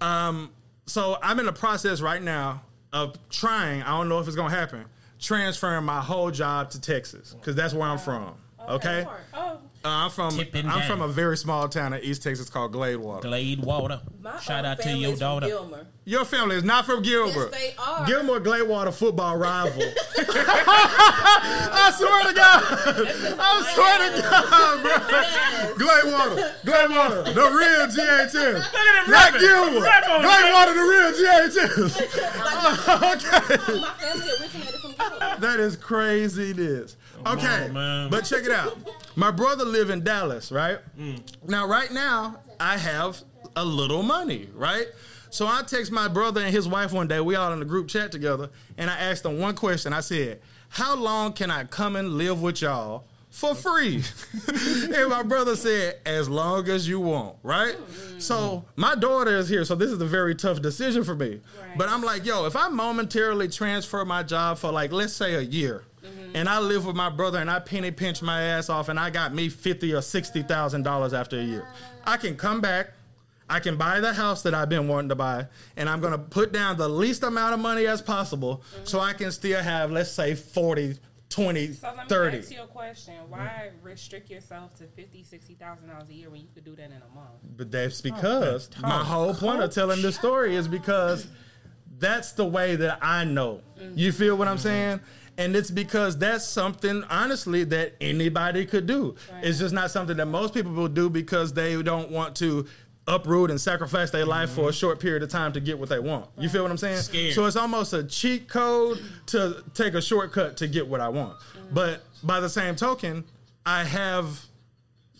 [0.00, 0.50] Um,
[0.86, 3.82] so I'm in the process right now of trying.
[3.82, 4.84] I don't know if it's gonna happen.
[5.20, 8.34] Transferring my whole job to Texas because that's where I'm from.
[8.68, 9.20] Okay, Part.
[9.34, 10.30] Oh, uh, I'm from.
[10.36, 10.88] Tipping I'm down.
[10.88, 13.22] from a very small town in East Texas called Gladewater.
[13.22, 14.00] Glade water.
[14.22, 15.46] My Shout out to your is from daughter.
[15.48, 15.86] Gilmer.
[16.04, 17.50] Your family is not from Gilbert.
[17.52, 18.06] Yes, they are.
[18.06, 19.82] Gilmer Gladewater football rival.
[20.18, 22.62] I swear to God.
[23.38, 25.86] I swear to God, bro.
[25.86, 26.52] Gladewater.
[26.64, 27.34] Gladewater.
[27.34, 28.54] The real GA10.
[28.54, 29.40] Look at him Not rapping.
[29.40, 29.80] Gilmer.
[29.80, 32.02] Rap Gladewater, the real GA10.
[33.14, 33.80] okay.
[33.80, 35.36] My family originated from Gilmer.
[35.40, 36.96] That is craziness.
[37.26, 38.76] Okay, on, but check it out.
[39.16, 40.78] My brother live in Dallas, right?
[40.98, 41.22] Mm.
[41.48, 43.20] Now, right now, I have
[43.56, 44.86] a little money, right?
[45.30, 47.20] So I text my brother and his wife one day.
[47.20, 49.92] We all in the group chat together, and I asked them one question.
[49.92, 54.02] I said, "How long can I come and live with y'all for free?"
[54.94, 57.76] and my brother said, "As long as you want." Right?
[57.76, 58.20] Mm.
[58.20, 61.40] So my daughter is here, so this is a very tough decision for me.
[61.60, 61.78] Right.
[61.78, 65.40] But I'm like, yo, if I momentarily transfer my job for like, let's say a
[65.40, 66.34] year, Mm-hmm.
[66.36, 69.10] and I live with my brother and I penny pinch my ass off and I
[69.10, 71.66] got me fifty or sixty thousand dollars after a year,
[72.04, 72.92] I can come back.
[73.48, 76.52] I can buy the house that I've been wanting to buy, and I'm gonna put
[76.52, 78.84] down the least amount of money as possible mm-hmm.
[78.84, 80.96] so I can still have, let's say, 40,
[81.28, 82.38] 20, so let me 30.
[82.38, 83.14] ask you a question.
[83.28, 86.86] Why restrict yourself to fifty, sixty thousand dollars a year when you could do that
[86.86, 87.30] in a month?
[87.56, 88.82] But that's oh, because talk.
[88.82, 91.26] my whole point of telling this story is because
[91.98, 93.60] that's the way that I know.
[93.78, 93.98] Mm-hmm.
[93.98, 95.00] You feel what I'm saying?
[95.42, 99.16] And it's because that's something, honestly, that anybody could do.
[99.42, 102.66] It's just not something that most people will do because they don't want to
[103.08, 104.72] uproot and sacrifice their life for a mm-hmm.
[104.72, 106.30] short period of time to get what they want.
[106.38, 106.98] You feel what I'm saying?
[106.98, 107.34] Scared.
[107.34, 111.38] So it's almost a cheat code to take a shortcut to get what I want.
[111.38, 111.74] Mm.
[111.74, 113.24] But by the same token,
[113.66, 114.44] I have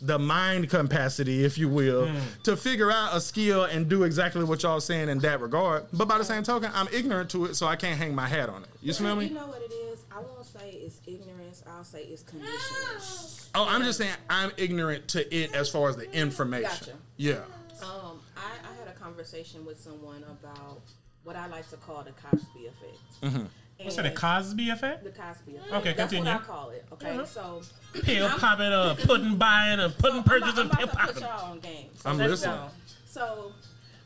[0.01, 2.43] the mind capacity, if you will, mm.
[2.43, 5.87] to figure out a skill and do exactly what y'all saying in that regard.
[5.93, 8.49] But by the same token, I'm ignorant to it, so I can't hang my hat
[8.49, 8.69] on it.
[8.81, 9.35] You smell You me?
[9.35, 10.05] know what it is?
[10.11, 10.99] I won't say it's
[11.83, 11.95] ignorance.
[11.95, 13.49] I'll say it's conditioning.
[13.55, 16.69] Oh, I'm just saying I'm ignorant to it as far as the information.
[16.71, 16.93] Gotcha.
[17.17, 17.33] Yeah.
[17.83, 20.81] Um, I, I had a conversation with someone about
[21.25, 22.99] what I like to call the Cosby effect.
[23.23, 23.45] Mm-hmm.
[23.85, 25.03] What's that, a Cosby effect?
[25.05, 25.73] The Cosby effect.
[25.73, 26.33] Okay, That's continue.
[26.33, 26.85] what I call it.
[26.93, 27.25] Okay, Uh-huh.
[27.27, 27.63] so
[28.03, 31.07] Pill popping, uh, pudding buying, and pudding I'm about, I'm purchasing, about pill to put
[31.07, 31.23] popping.
[31.23, 31.89] y'all on game.
[31.95, 32.57] So, I'm Let's listening.
[32.57, 32.69] go.
[33.07, 33.53] so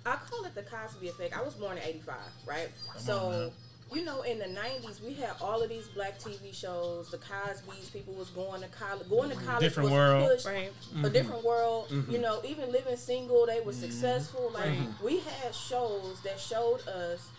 [0.07, 1.37] I call it the Cosby effect.
[1.37, 2.15] I was born in '85,
[2.47, 2.69] right?
[2.97, 3.53] so.
[3.93, 7.11] You know, in the '90s, we had all of these black TV shows.
[7.11, 9.09] The Cosby's, people was going to college.
[9.09, 10.29] Going to college Different was world.
[10.31, 10.47] pushed.
[10.47, 10.71] Right.
[10.71, 11.13] a mm-hmm.
[11.13, 11.89] different world.
[11.91, 12.11] Mm-hmm.
[12.11, 13.81] You know, even living single, they were mm-hmm.
[13.81, 14.51] successful.
[14.53, 17.31] Like we had shows that showed us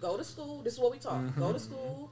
[0.00, 0.62] go to school.
[0.62, 1.20] This is what we talk.
[1.38, 2.10] Go to school,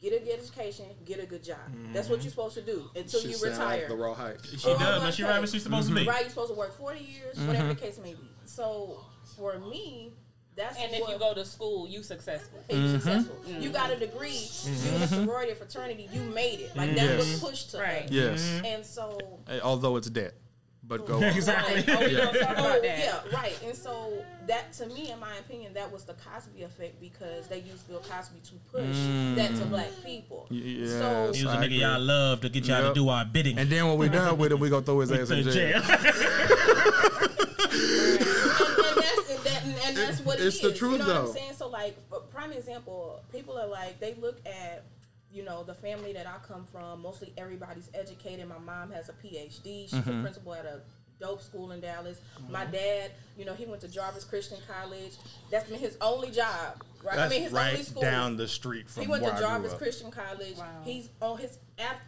[0.00, 1.58] get a good education, get a good job.
[1.92, 3.78] That's what you're supposed to do until She you retire.
[3.80, 4.36] like the raw height.
[4.44, 6.06] She does, but she right where she's supposed to be.
[6.06, 8.28] Right, you're supposed to work 40 years, whatever the case may be.
[8.44, 9.00] So
[9.36, 10.12] for me,
[10.56, 12.58] that's And if you go to school, you successful.
[12.70, 12.98] and you mm-hmm.
[12.98, 13.36] successful.
[13.46, 13.72] You mm-hmm.
[13.72, 15.24] got a degree, you in a mm-hmm.
[15.24, 16.76] sorority or fraternity, you made it.
[16.76, 17.42] Like that's Yes.
[17.42, 18.04] what pushed to Right.
[18.04, 18.10] us.
[18.10, 18.60] Yes.
[18.64, 19.18] And so
[19.62, 20.34] Although it's debt.
[20.88, 21.24] But go on.
[21.24, 21.84] Exactly.
[21.94, 23.58] Oh, we Oh, yeah, right.
[23.64, 27.58] And so that, to me, in my opinion, that was the Cosby effect because they
[27.58, 29.34] used Bill Cosby to push mm.
[29.34, 30.46] that to black people.
[30.50, 30.90] Y- yes.
[30.92, 32.94] So, He was a nigga y'all love to get y'all Yep.
[32.94, 33.58] to do our bidding.
[33.58, 35.82] And then when we're done with him, we gonna throw his ass in jail.
[35.82, 35.82] jail.
[39.98, 41.06] and, and that's and, that, and and that's what it's it the truth, You know
[41.22, 41.30] what.
[41.30, 41.52] I'm saying?
[41.54, 44.84] So, like, for prime example, people are like, they look at,
[45.30, 47.02] you know, the family that I come from.
[47.02, 48.48] Mostly everybody's educated.
[48.48, 49.62] My mom has a PhD.
[49.88, 50.18] She's Mm-hmm.
[50.18, 50.80] a principal at a
[51.18, 52.20] dope school in Dallas.
[52.50, 55.12] My dad, you know, he went to Jarvis Christian College.
[55.50, 57.16] That's been his only job, right?
[57.16, 58.02] That's I mean, his only right school.
[58.02, 59.72] down the street from He went where to Jarvis.
[59.74, 60.58] Christian College.
[60.58, 60.66] Wow.
[60.84, 61.58] He's on his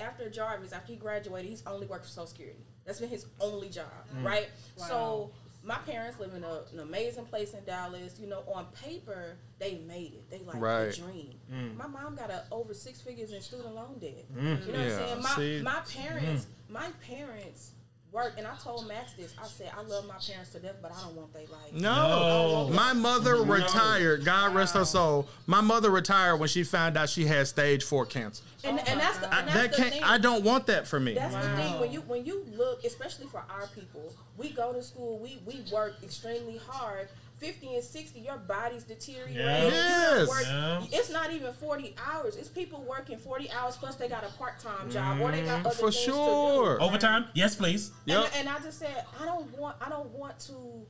[0.00, 2.60] after Jarvis, after he graduated, he's only worked for Social Security.
[2.84, 3.84] That's been his only job,
[4.22, 4.48] right?
[4.78, 4.86] Wow.
[4.86, 5.30] So
[5.62, 8.18] my parents live in a, an amazing place in Dallas.
[8.20, 10.30] You know, on paper they made it.
[10.30, 10.90] They like Right.
[10.90, 11.34] the dream.
[11.52, 11.76] Mm.
[11.76, 14.24] My mom got a, over six figures in student loan debt.
[14.34, 14.66] Mm.
[14.66, 15.22] You know what I'm saying?
[15.22, 15.62] My see?
[15.62, 16.72] my parents, mm.
[16.72, 17.72] my parents
[18.12, 19.34] work, and I told Max this.
[19.42, 21.72] I said I love my parents to death, but I don't want they life.
[21.72, 22.68] No.
[22.68, 22.74] No.
[22.74, 24.24] My mother retired.
[24.24, 25.28] God rest her soul.
[25.46, 28.42] My mother retired when she found out she had stage four cancer.
[28.64, 29.92] And, and oh that's the, I, and that's that the can't.
[29.94, 30.02] thing.
[30.02, 31.14] I don't want that for me.
[31.14, 34.82] That's the thing when you when you look, especially for our people, we go to
[34.82, 37.08] school, we we work extremely hard.
[37.38, 39.36] Fifty and sixty, your body's deteriorating.
[39.36, 39.64] Yeah.
[39.64, 40.28] You don't Yes.
[40.28, 40.84] work- Yeah.
[40.98, 42.34] It's not even forty hours.
[42.36, 45.60] It's people working forty hours plus they got a part time job or they got
[45.60, 46.74] other Mm, for things sure.
[46.74, 46.84] to do.
[46.84, 47.28] Overtime?
[47.34, 47.92] Yes, please.
[48.06, 48.24] Yep.
[48.24, 50.84] And, and I just said I don't want I don't want to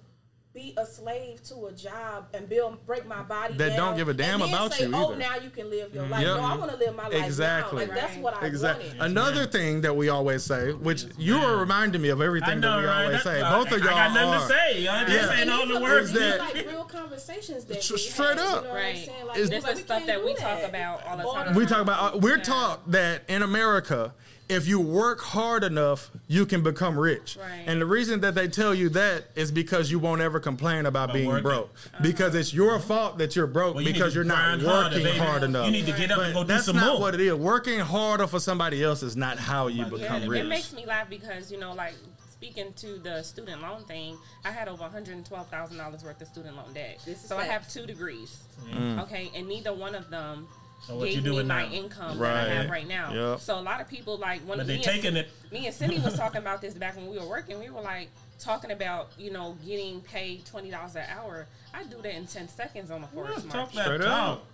[0.59, 4.09] be a slave to a job and build break my body That down don't give
[4.09, 6.23] a and damn then about say, you Oh, now you can live your life.
[6.23, 6.37] Yep.
[6.37, 7.87] No, I want to live my life Exactly.
[7.87, 7.93] now.
[7.93, 8.87] Like that's what I Exactly.
[8.89, 9.03] wanted.
[9.03, 12.73] Another thing that we always say, which you are reminding me of everything I know,
[12.73, 13.05] that we right?
[13.05, 13.41] always That- say.
[13.43, 14.41] I- Both of y'all I got nothing are.
[14.41, 14.89] to say.
[14.89, 15.37] I'm just Yeah.
[15.37, 16.11] saying all the words.
[16.13, 18.39] these that- like real conversations that Sh- straight have, up.
[18.39, 18.97] You know what I'm Right.
[19.07, 19.27] saying?
[19.27, 21.55] Like, This is can't stuff that we talk about all the All time.
[21.55, 22.15] We talk about.
[22.15, 24.13] uh, We're taught that in America,
[24.49, 27.37] if you work hard enough, you can become rich.
[27.39, 27.65] Right.
[27.67, 31.05] And the reason that they tell you that is because you won't ever complain about
[31.05, 31.43] About being working.
[31.43, 31.75] broke.
[32.03, 35.17] Because it's your fault that you're broke Well, you because you're not grind harder, working
[35.21, 35.67] hard enough.
[35.67, 37.35] You need to get up and go do But do that's not what it is.
[37.35, 40.41] Working harder for somebody else is not how you Yeah, become it, rich.
[40.45, 41.95] it makes me laugh because you know, like
[42.31, 46.05] speaking to the student loan thing, I had over one hundred and twelve thousand dollars
[46.05, 47.01] worth of student loan debt.
[47.05, 48.39] This is So I have two degrees.
[48.73, 49.03] Mm.
[49.03, 50.47] Okay, and neither one of them.
[50.81, 51.73] So what gave you me doing my now?
[51.73, 52.71] income that I have Right.
[52.71, 53.13] right now.
[53.33, 53.41] Yep.
[53.41, 55.31] So a lot of people like when But me they and taking Ci- it.
[55.53, 57.59] Me and Cindy was talking about this back when we were working.
[57.59, 61.47] We were like talking about you know getting paid twenty dollars an hour.
[61.75, 63.75] I do that in ten seconds on the forex Talk market.
[63.75, 64.39] that Straight talk.
[64.39, 64.47] up.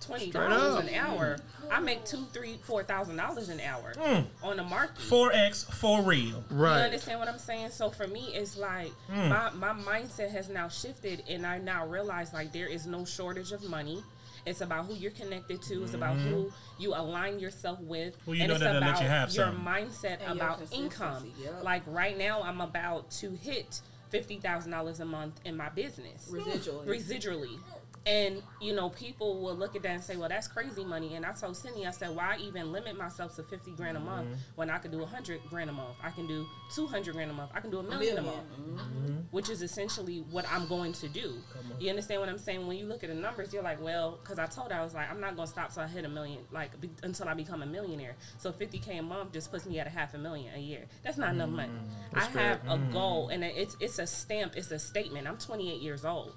[0.00, 1.38] Twenty dollars an hour.
[1.70, 4.26] I make two, three, four thousand dollars an hour Mm.
[4.42, 4.98] on the market.
[4.98, 6.44] 4X for real.
[6.50, 6.50] Right.
[6.50, 6.82] You Right.
[6.84, 7.70] understand what I'm saying?
[7.70, 9.28] So for me, it's like Hmm.
[9.28, 13.52] my, my mindset has now shifted, and I now realize like there is no shortage
[13.52, 14.02] of money.
[14.46, 15.82] It's about who you're connected to.
[15.82, 18.14] It's about who you align yourself with.
[18.20, 18.30] Mm-hmm.
[18.30, 19.64] Who you and know it's that'll let about you have your some.
[19.66, 21.32] mindset And about consistency, income.
[21.42, 21.64] yep.
[21.64, 23.80] Like right now, I'm about to hit
[24.10, 26.86] fifty thousand dollars a month in my business Residually.
[26.86, 27.58] residually.
[28.06, 31.26] And you know, people will look at that and say, "Well, that's crazy money." And
[31.26, 34.36] I told Cindy, I said, "Why even limit myself to fifty grand a month Mm-hmm.
[34.54, 35.96] when I could do hundred grand a month?
[36.02, 37.50] I can do two hundred grand a month.
[37.52, 38.36] I can do a million a Million.
[38.76, 39.16] month." Mm-hmm.
[39.32, 41.34] Which is essentially what I'm going to do.
[41.80, 42.64] You understand what I'm saying?
[42.66, 44.94] When you look at the numbers, you're like, "Well," because I told her I was
[44.94, 47.34] like, "I'm not going to stop till I hit a million, like be, until I
[47.34, 50.54] become a millionaire." So 50k a month just puts me at a half a million
[50.54, 50.84] a year.
[51.02, 51.72] That's not enough money.
[52.14, 54.52] I have a goal, and it's it's a stamp.
[54.56, 55.26] It's a statement.
[55.26, 56.32] I'm 28 years old.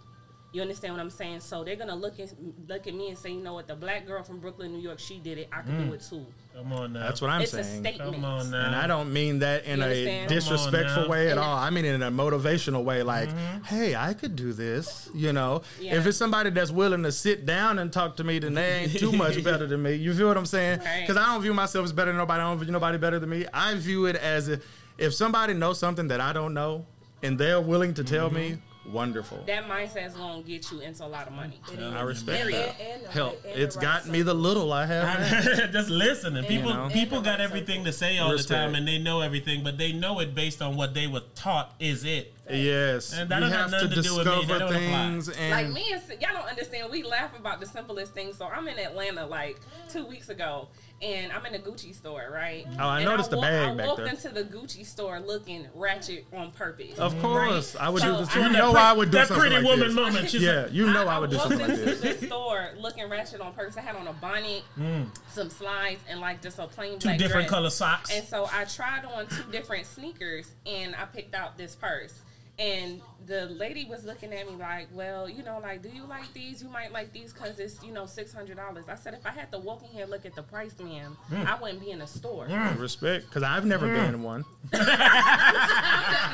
[0.52, 1.42] You understand what I'm saying?
[1.42, 2.34] So they're gonna look at
[2.68, 4.98] look at me and say, you know what, the black girl from Brooklyn, New York,
[5.00, 5.48] she did it.
[5.52, 6.26] I can do it too.
[6.56, 7.02] Come on now.
[7.02, 8.16] That's what I'm it's a statement.
[8.16, 8.66] Come on now.
[8.66, 11.12] And I don't mean that in a disrespectful Come on now.
[11.12, 11.56] way at And all.
[11.56, 13.64] I mean it in a motivational way, like, Mm-hmm.
[13.66, 15.10] hey, I could do this.
[15.14, 15.96] You know, Yeah.
[15.98, 18.98] if it's somebody that's willing to sit down and talk to me, then they ain't
[18.98, 19.94] too much better than me.
[19.94, 20.80] You feel what I'm saying?
[20.80, 21.02] Right.
[21.02, 22.42] Because I don't view myself as better than nobody.
[22.42, 23.46] I don't view nobody better than me.
[23.54, 24.66] I view it as if,
[24.98, 26.88] if somebody knows something that I don't know
[27.22, 28.62] and they're willing to tell me, Mm-hmm.
[28.92, 29.44] Wonderful.
[29.48, 31.60] That mindset is gonna get you into a lot of money.
[31.72, 32.76] It I respect And- that.
[32.82, 33.34] and uh, the Help.
[33.34, 35.44] right- and the It's right gotten me the little I have.
[35.72, 36.44] just listening.
[36.46, 36.90] People know?
[36.92, 38.50] people got everything to say all Respect.
[38.50, 41.22] the time and they know everything, but they know it based on what they were
[41.36, 42.34] taught is it.
[42.50, 43.14] yes.
[43.14, 44.32] And that we don't have have to nothing to do with me.
[44.34, 45.10] That discover don't apply.
[45.10, 46.92] things and Like me and y'all don't understand.
[46.92, 48.38] We laugh about the simplest things.
[48.38, 50.68] So I'm in Atlanta like two weeks ago,
[51.02, 52.66] and I'm in a Gucci store, right?
[52.78, 54.08] Oh, I And noticed the wa- bag I back walked there.
[54.08, 56.98] into the Gucci store looking ratchet on purpose.
[57.00, 58.36] Of course, I would So do this.
[58.36, 59.94] You know pre- I would do that pretty like woman this.
[59.96, 60.30] moment.
[60.30, 62.20] She's Yeah, you know I, would do walked something like into this.
[62.20, 63.78] the store looking ratchet on purpose.
[63.78, 65.06] I had on a bonnet, mm.
[65.30, 67.58] some slides, and like just a plain two black different dress.
[67.58, 68.12] color socks.
[68.12, 72.22] And so I tried on two different sneakers and I picked out this purse.
[72.60, 76.34] And the lady was looking at me like, well, you know, like, do you like
[76.34, 76.62] these?
[76.62, 78.90] You might like these because it's, you know, $600.
[78.90, 81.16] I said, if I had to walk in here and look at the price, ma'am,
[81.32, 82.48] I wouldn't be in a store.
[82.78, 83.94] Respect, because I've never Mm.
[83.96, 84.46] been in one.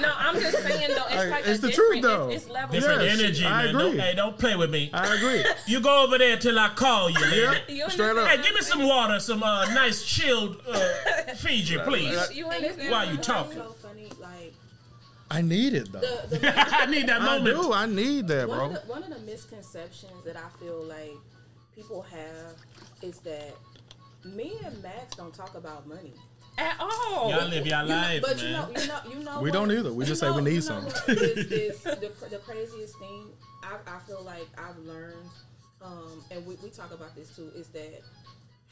[0.02, 2.30] No, I'm just saying, though, it's like it's a the truth, though.
[2.30, 2.74] It's, it's levels.
[2.80, 3.74] different Yes, energy, I man.
[3.74, 4.00] Don't, agree.
[4.00, 4.90] hey, don't play with me.
[4.94, 5.46] I agree.
[5.68, 7.20] you go over there till I call you.
[7.20, 7.74] lady.
[7.74, 8.28] You Straight up.
[8.28, 10.80] Hey, give me some water, some uh, nice chilled uh,
[11.36, 12.36] Fiji, please.
[12.36, 12.92] You understand?
[12.92, 13.54] Why you talking?
[13.58, 13.84] so funny.
[13.84, 13.85] Like
[15.36, 16.00] I need it though.
[16.00, 17.58] the, the I need that moment.
[17.58, 17.74] I do.
[17.74, 18.68] I need that, one, bro.
[18.68, 21.12] of the, one of the misconceptions that I feel like
[21.76, 22.56] people have
[23.02, 23.54] is that
[24.24, 26.14] me and Max don't talk about money.
[26.58, 27.30] At all.
[27.30, 28.46] Y'all live y'all You know- life, but man.
[28.46, 29.42] you know, you know, you know.
[29.42, 29.92] We what- don't either.
[29.94, 30.86] We you just say we need you some.
[30.86, 33.28] what is, is the, the craziest thing
[33.62, 35.30] I, I feel like I've learned,
[35.82, 38.02] um, and we, we talk about this too, is that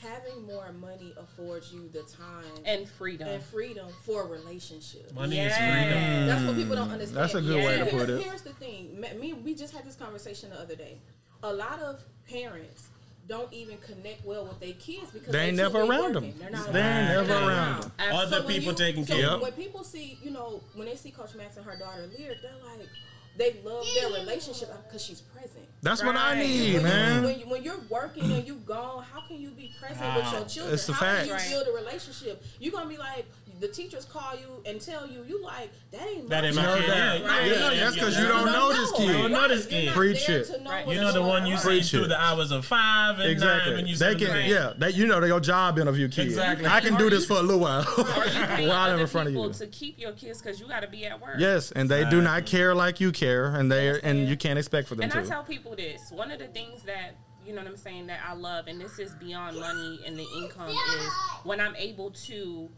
[0.03, 3.27] having more money affords you the time and freedom.
[3.27, 5.13] and freedom for a relationship.
[5.13, 5.51] Money Yes.
[5.51, 6.27] is freedom.
[6.27, 7.17] That's what people don't understand.
[7.17, 8.23] That's a good way to Here's- put it.
[8.23, 8.99] Here's the thing.
[8.99, 10.99] Me- Me, we just had this conversation the other day.
[11.43, 12.87] A lot of parents
[13.27, 16.31] don't even connect well with their kids because They ain't never around working.
[16.31, 16.39] them.
[16.39, 17.91] They're not They ain't never They're not around them.
[18.11, 19.25] Other when people you- taking so care.
[19.31, 19.41] Yep.
[19.41, 22.51] When people see, you know, when they see Coach Max and her daughter Lyric, they're
[22.77, 22.87] like,
[23.35, 25.65] they love their relationship uh, because she's present.
[25.81, 27.21] That's what I need, When, man.
[27.21, 30.31] You, when, you, when you're working and you gone, how can you be present with
[30.31, 30.73] your children?
[30.73, 31.29] It's a how fact.
[31.29, 32.43] can you build a relationship?
[32.59, 33.25] You're gonna be like,
[33.63, 36.87] the teachers call you and tell you, you like, that ain't That ain't my kid.
[36.87, 36.87] doubt.
[36.87, 38.21] Yeah, Yeah, yeah, yeah, that's because yeah.
[38.23, 39.13] you don't know this You kid.
[39.13, 39.93] don't know this You're kid.
[39.93, 40.49] Preach it.
[40.63, 40.87] know Right.
[40.89, 43.75] You know the one you see Preach through the hours of five and nine Exactly.
[43.75, 44.49] when you They can, them.
[44.49, 44.73] yeah.
[44.77, 46.25] That you know they your job interview kid.
[46.25, 46.67] Exactly.
[46.67, 49.29] I can do this for a little while Or you pay while I'm in front
[49.29, 49.53] of you.
[49.53, 51.35] to keep your kids because you got to be at work.
[51.37, 54.89] Yes, and they do not care like you care, and they and you can't expect
[54.89, 57.71] for them And I tell people this: one of the things that you know what
[57.71, 61.11] I'm saying that I love, and this is beyond money and the income, is
[61.43, 62.69] when I'm able to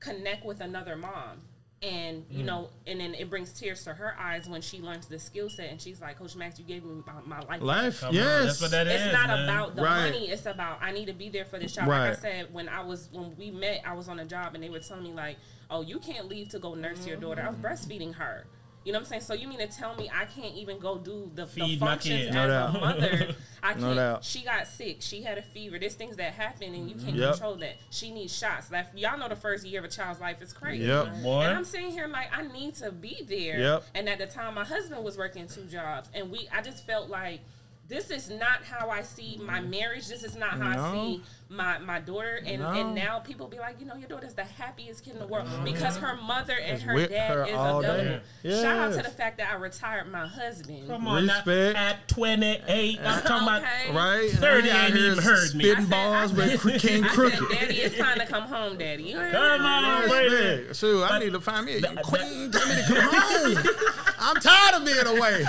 [0.00, 1.42] connect with another mom.
[1.80, 2.36] And Mm.
[2.38, 5.48] you know, and then it brings tears to her eyes when she learns the skill
[5.48, 8.14] set, and she's like, "Coach Max, you gave me my, my life." Life, Come on,
[8.16, 8.44] yes.
[8.46, 9.00] that's what that is.
[9.00, 9.44] it's not man.
[9.44, 10.10] about the Right.
[10.12, 10.28] money.
[10.28, 11.88] It's about I need to be there for this child.
[11.88, 12.08] Right.
[12.08, 14.64] Like I said, when I was when we met, I was on a job and
[14.64, 15.36] they were telling me like,
[15.70, 18.44] "Oh, you can't leave to go nurse your daughter." I was breastfeeding her.
[18.88, 19.20] You know what I'm saying?
[19.20, 22.28] So you mean to tell me I can't even go do the, the functions kid.
[22.28, 23.34] as No a mother?
[23.62, 23.96] I can't.
[23.96, 24.24] doubt.
[24.24, 24.96] She got sick.
[25.00, 25.78] She had a fever.
[25.78, 27.32] There's things that happen and you can't Yep.
[27.32, 27.76] control that.
[27.90, 28.70] She needs shots.
[28.70, 30.86] Like y'all know, the first year of a child's life is crazy.
[30.86, 31.22] Yep.
[31.22, 31.42] Boy.
[31.42, 33.60] And I'm sitting here like I need to be there.
[33.60, 33.84] Yep.
[33.94, 37.10] And at the time, my husband was working two jobs, and we I just felt
[37.10, 37.40] like
[37.88, 39.68] this is not how I see my mm.
[39.68, 40.08] marriage.
[40.08, 42.40] This is not how I see my my daughter.
[42.44, 42.70] And No.
[42.70, 45.48] and now people be like, you know, your daughter's the happiest kid in the world
[45.64, 47.96] because her mother and Just her dad her is all adult.
[47.96, 48.20] day.
[48.44, 50.88] Shout out to the fact that I retired my husband.
[50.88, 51.76] Come on, now, Respect.
[51.78, 53.62] at 28, I'm talking about.
[53.94, 54.30] Right?
[54.30, 55.64] 30 Out ain't even heard me.
[55.64, 57.38] Spitting I balls with King I Crooked.
[57.38, 59.12] said, Daddy, it's time to come home, Daddy.
[59.12, 60.34] Come on, baby.
[60.34, 60.76] Respect.
[60.76, 62.50] Shoot, I need to find me a queen.
[62.52, 63.74] Tell me to come home.
[64.20, 65.44] I'm tired of being away.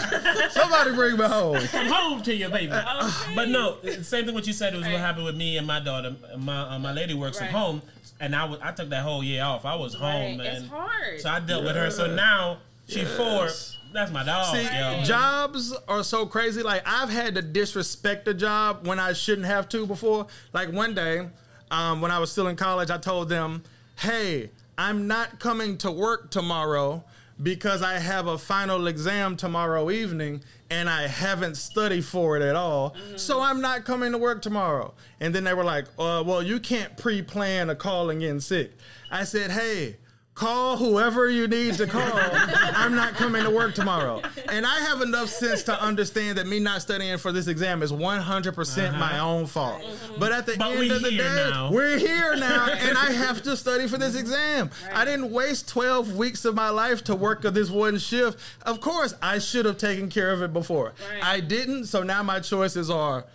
[0.51, 1.59] Somebody bring me home.
[1.67, 2.71] Come home to your baby.
[2.71, 3.35] Okay.
[3.35, 4.73] But no, same thing what you said.
[4.73, 4.93] It was Right.
[4.93, 5.88] what happened with me and my daughter.
[6.37, 7.49] My uh, my lady works Right.
[7.51, 7.81] from home,
[8.19, 9.65] and I was I took that whole year off.
[9.65, 10.47] I was home, Right.
[10.47, 11.19] It's hard.
[11.21, 11.89] So I dealt with her.
[11.91, 13.49] So now she's four.
[13.91, 14.55] That's my dog.
[14.55, 15.01] See, yo.
[15.03, 16.61] jobs are so crazy.
[16.61, 20.27] Like I've had to disrespect a job when I shouldn't have to before.
[20.53, 21.27] Like one day,
[21.71, 23.63] um, when I was still in college, I told them,
[23.97, 27.03] "Hey, I'm not coming to work tomorrow
[27.41, 32.55] because I have a final exam tomorrow evening." And I haven't studied for it at
[32.55, 34.93] all, so I'm not coming to work tomorrow.
[35.19, 38.73] And then they were like, uh, "Well, you can't pre-plan a calling in sick."
[39.09, 39.97] I said, "Hey,
[40.39, 42.09] call whoever you need to call.
[42.13, 44.21] I'm not coming to work tomorrow.
[44.47, 47.91] And I have enough sense to understand that me not studying for this exam is
[47.91, 49.27] 100% my uh-huh.
[49.27, 49.83] own fault.
[50.17, 51.71] But at the But end of the day, now.
[51.73, 54.69] we're here now, and I have to study for this exam.
[54.93, 58.39] I didn't waste 12 weeks of my life to work at this one shift.
[58.61, 60.93] Of course, I should have taken care of it before.
[61.11, 61.23] Right.
[61.23, 63.25] I didn't, so now my choices are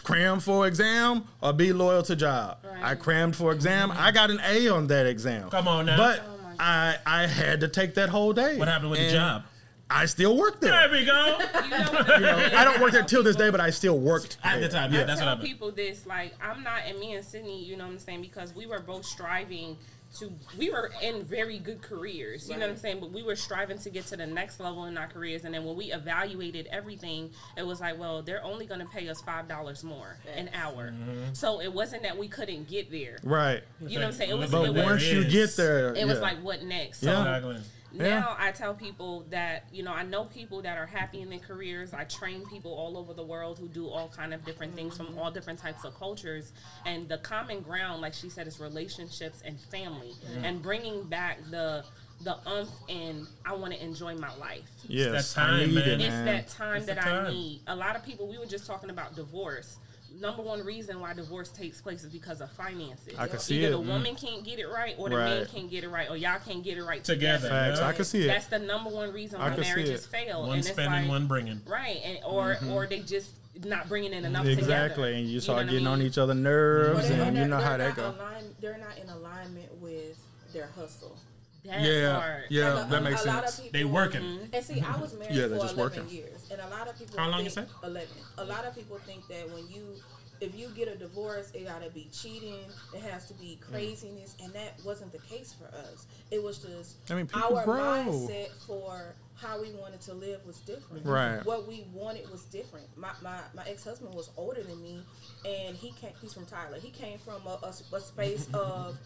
[0.00, 2.58] cram for exam or be loyal to job.
[2.64, 2.82] Right.
[2.82, 3.90] I crammed for exam.
[3.92, 5.50] I got an A on that exam.
[5.50, 5.96] Come on now.
[5.96, 8.58] But Oh I I had to take that whole day.
[8.58, 9.42] what happened with the job?
[9.88, 10.90] I still work There there.
[10.90, 11.38] we go.
[11.62, 14.36] You know You know, I don't work there till this day, but I still worked
[14.42, 15.46] At the time, yeah, I that's what tell happened.
[15.48, 18.52] people this, like I'm not, and me and Sydne, you know what I'm saying, because
[18.52, 19.76] we were both striving
[20.18, 23.36] to, we were in very good careers, you know what I'm saying, but we were
[23.36, 26.66] striving to get to the next level in our careers, and then when we evaluated
[26.72, 30.48] everything, it was like, well, they're only going to pay us five dollars more an
[30.54, 31.34] hour, Mm-hmm.
[31.34, 33.62] so it wasn't that we couldn't get there, Right.
[33.80, 34.30] you know what I'm saying?
[34.30, 37.00] It was, But it was, once you get there, it was like, what next?
[37.00, 37.58] So Yeah.
[37.96, 38.08] Exactly.
[38.08, 38.20] Yeah.
[38.20, 41.38] now I tell people that you know I know people that are happy in their
[41.38, 41.92] careers.
[41.94, 45.18] I train people all over the world who do all kind of different things from
[45.18, 46.52] all different types of cultures.
[46.84, 51.84] And the common ground, like she said, is relationships and family, and bringing back the
[52.22, 54.62] the umph in I want to enjoy my life.
[54.88, 56.00] yes, that time, man.
[56.00, 57.26] It's that time It's the that time.
[57.26, 57.60] I need.
[57.66, 58.26] A lot of people.
[58.28, 59.76] We were just talking about divorce.
[60.20, 63.14] Number one reason why divorce takes place is because of finances.
[63.18, 63.70] I can see Either it.
[63.72, 65.24] the woman can't get it right, or the Right.
[65.40, 67.48] man can't get it right, or y'all can't get it right Together.
[67.48, 67.80] Facts.
[67.80, 68.28] I can see it.
[68.28, 70.42] that's the number one reason why marriages fail.
[70.42, 71.60] One and it's spending, like, one bringing.
[71.66, 72.72] right, and or mm-hmm.
[72.72, 73.32] or they just
[73.64, 74.60] not bringing in enough together.
[74.60, 75.12] Exactly, together.
[75.18, 76.08] and you start what I getting on mean?
[76.08, 78.14] each other's nerves, they're and you know how that goes.
[78.14, 80.18] align- they're not in alignment with
[80.52, 81.18] their hustle.
[81.66, 82.44] That Yeah, part.
[82.50, 83.56] yeah, Like, a- that a- makes a lot of sense.
[83.66, 84.50] people- They working.
[84.52, 86.08] And see, I was married Yeah, for they're just 11 working.
[86.16, 87.18] years, and a lot of people.
[87.18, 87.76] How long you think, said?
[87.88, 88.08] 11.
[88.38, 89.96] A lot of people think that when you,
[90.40, 92.60] if you get a divorce, it gotta be cheating.
[92.94, 93.70] It has to be Mm.
[93.72, 96.06] craziness, and that wasn't the case for us.
[96.30, 97.74] It was just I mean, our grow.
[97.80, 101.04] mindset for how we wanted to live was different.
[101.04, 101.44] Right.
[101.44, 102.86] What we wanted was different.
[102.96, 105.02] My my, my ex husband was older than me,
[105.44, 106.12] and he came.
[106.22, 106.78] He's from Tyler.
[106.80, 108.96] He came from a, a, a space of.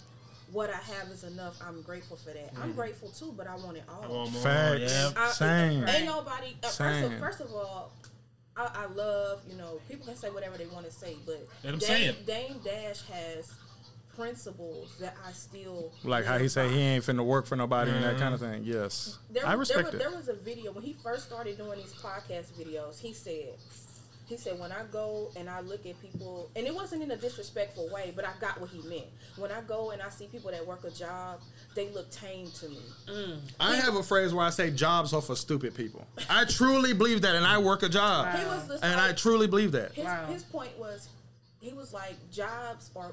[0.52, 1.58] What I have is enough.
[1.66, 2.52] I'm grateful for that.
[2.60, 4.02] I'm grateful too, but I want it all.
[4.04, 4.42] I want more.
[4.42, 4.80] Facts.
[4.92, 5.10] Yeah.
[5.16, 5.88] I- Same.
[5.88, 6.56] Ain't nobody.
[6.62, 7.12] Uh, first, Same.
[7.12, 7.92] of, first of all,
[8.56, 11.74] I, I love you know people can say whatever they want to say, but Let
[11.74, 12.16] 'em Dame, say.
[12.26, 13.52] Dame Dash has
[14.16, 17.90] principles that I still Like how he live say he ain't finna work for nobody
[17.92, 18.22] and that Mm-hmm.
[18.22, 18.62] kind of thing.
[18.64, 19.98] Yes, There, I respect was, it.
[19.98, 22.98] there was a video when he first started doing these podcast videos.
[22.98, 23.54] He said,
[24.30, 27.16] he said when I go and I look at people, and it wasn't in a
[27.16, 29.06] disrespectful way, but I got what he meant.
[29.36, 31.40] When I go and I see people that work a job,
[31.74, 32.78] they look tame to me.
[33.08, 33.40] Mm.
[33.58, 36.06] I have a phrase where I say jobs are for stupid people.
[36.30, 39.48] I truly believe that, and I work a job, He was just and I truly
[39.48, 39.92] believe that.
[39.94, 40.26] His, Wow.
[40.26, 41.08] his point was,
[41.58, 43.12] he was like, jobs or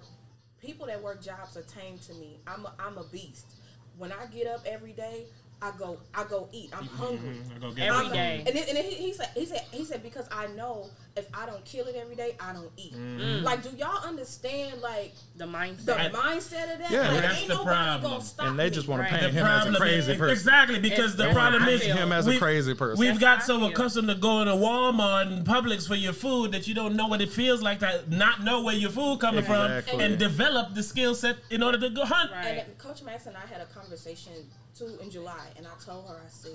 [0.61, 2.37] people that work jobs are tame to me.
[2.45, 3.55] I'm a, I'm a beast.
[3.97, 5.25] When I get up every day,
[5.59, 6.69] I go I go eat.
[6.77, 7.37] I'm hungry.
[7.55, 8.43] I go get Every I'm- day.
[8.45, 11.25] And, then, and then he, he said he said he said because I know if
[11.33, 12.93] I don't kill it every day, I don't eat.
[12.93, 13.41] Mm.
[13.41, 16.11] Like, do y'all understand like The mindset, the mindset.
[16.11, 16.91] mindset of that?
[16.91, 17.11] Yeah.
[17.11, 18.11] like, That's ain't the nobody problem.
[18.11, 19.09] gonna stop And they just want Right.
[19.11, 20.29] to paint The him as a crazy person.
[20.29, 22.99] Exactly, because the problem is Him as a crazy person.
[22.99, 26.67] We've got how so accustomed to going to Walmart and Publix for your food that
[26.67, 29.91] you don't know what it feels like to not know where your food coming Exactly.
[29.93, 32.29] from and develop the skill set in order to go hunt.
[32.31, 32.63] Right.
[32.67, 34.33] And Coach Max and I had a conversation
[34.77, 36.51] too in July, and I told her, I said,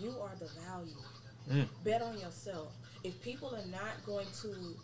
[0.00, 0.94] "You are the value.
[1.50, 1.68] Mm.
[1.84, 2.72] Bet on yourself.
[3.02, 4.76] If people are not going to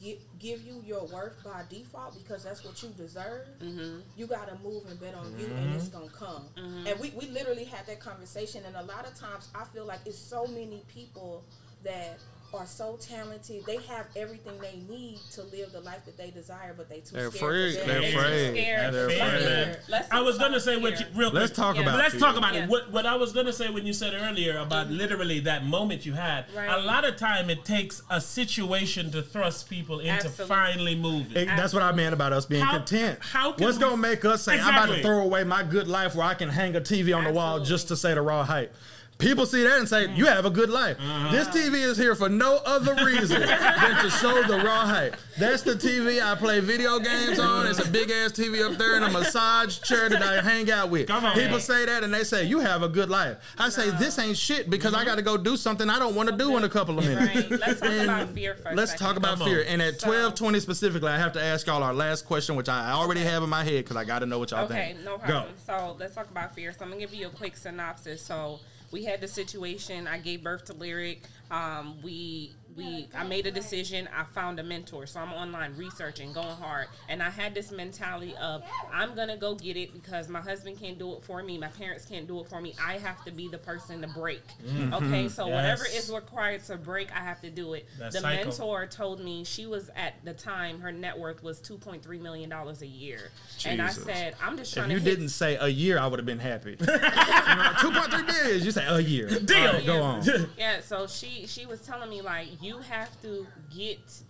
[0.00, 4.00] give give you your worth by default because that's what you deserve, mm-hmm.
[4.16, 5.76] you got to move and bet on you, and mm-hmm.
[5.76, 6.86] it's gonna come." Mm-hmm.
[6.86, 10.00] And we we literally had that conversation, and a lot of times I feel like
[10.06, 11.44] it's so many people
[11.82, 12.18] that
[12.52, 13.64] are so talented.
[13.66, 17.14] They have everything they need to live the life that they desire, but they too
[17.14, 17.42] They're scared.
[17.44, 17.72] afraid.
[17.72, 17.86] to bet.
[17.86, 18.50] They're They're afraid.
[18.54, 18.94] scared.
[18.94, 19.44] They're Fear, afraid.
[19.44, 19.76] man.
[19.88, 21.40] Let's I talk was gonna about say what you real quick.
[21.40, 21.82] Let's talk Yeah.
[21.82, 21.98] about.
[21.98, 22.20] Let's fear.
[22.20, 22.64] talk about Yeah.
[22.64, 22.68] it.
[22.68, 24.96] What what I was gonna say when you said earlier about mm-hmm.
[24.96, 26.46] literally that moment you had.
[26.54, 26.68] Right.
[26.68, 30.46] A lot of time it takes a situation to thrust people into Absolutely.
[30.46, 31.32] finally moving.
[31.32, 33.18] Hey, That's what I meant about us being How- content.
[33.20, 35.86] how can What's we- gonna make us say I'm about to throw away my good
[35.88, 38.44] life where I can hang a TV on the wall just to say the raw
[38.44, 38.74] hype?
[39.20, 41.30] People see that and say, "You have a good life." Uh-huh.
[41.32, 45.16] This TV is here for no other reason than to show the raw hype.
[45.38, 47.66] That's the TV I play video games on.
[47.66, 50.90] It's a big ass TV up there and a massage chair that I hang out
[50.90, 51.06] with.
[51.08, 51.60] People man.
[51.60, 54.70] say that and they say, "You have a good life." I say, "This ain't shit
[54.70, 56.98] because I got to go do something I don't want to do in a couple
[56.98, 57.60] of minutes." Right.
[57.60, 59.48] Let's talk about fear a Let's talk about Come on.
[59.48, 59.64] fear.
[59.68, 62.68] And at So- twelve twenty specifically, I have to ask y'all our last question, which
[62.68, 64.98] I already have in my head because I got to know what y'all Okay, think.
[64.98, 65.24] Okay, no Go.
[65.24, 65.54] problem.
[65.66, 66.72] So let's talk about fear.
[66.72, 68.22] So I'm gonna give you a quick synopsis.
[68.24, 68.60] So
[68.90, 70.06] we had the situation.
[70.06, 71.22] I gave birth to Lyric.
[71.50, 74.08] Um, we we I made a decision.
[74.16, 75.06] I found a mentor.
[75.06, 78.62] So I'm online researching, going hard, and I had this mentality of
[78.92, 81.58] I'm gonna go get it because my husband can't do it for me.
[81.58, 82.74] My parents can't do it for me.
[82.84, 84.42] I have to be the person to break.
[84.66, 84.94] Mm-hmm.
[84.94, 87.86] Okay, so whatever is required to break, I have to do it.
[87.98, 88.44] That the cycle.
[88.46, 92.82] mentor told me she was at the time her net worth was 2.3 million dollars
[92.82, 93.30] a year,
[93.64, 94.90] and I said I'm just trying.
[94.90, 96.76] If you didn't say a year, I would have been happy.
[97.80, 98.64] Two point three billion.
[98.64, 99.28] You say a year.
[99.28, 99.72] Deal.
[99.72, 100.22] Right, go on.
[100.56, 104.22] Yeah, so she she was telling me like you have to get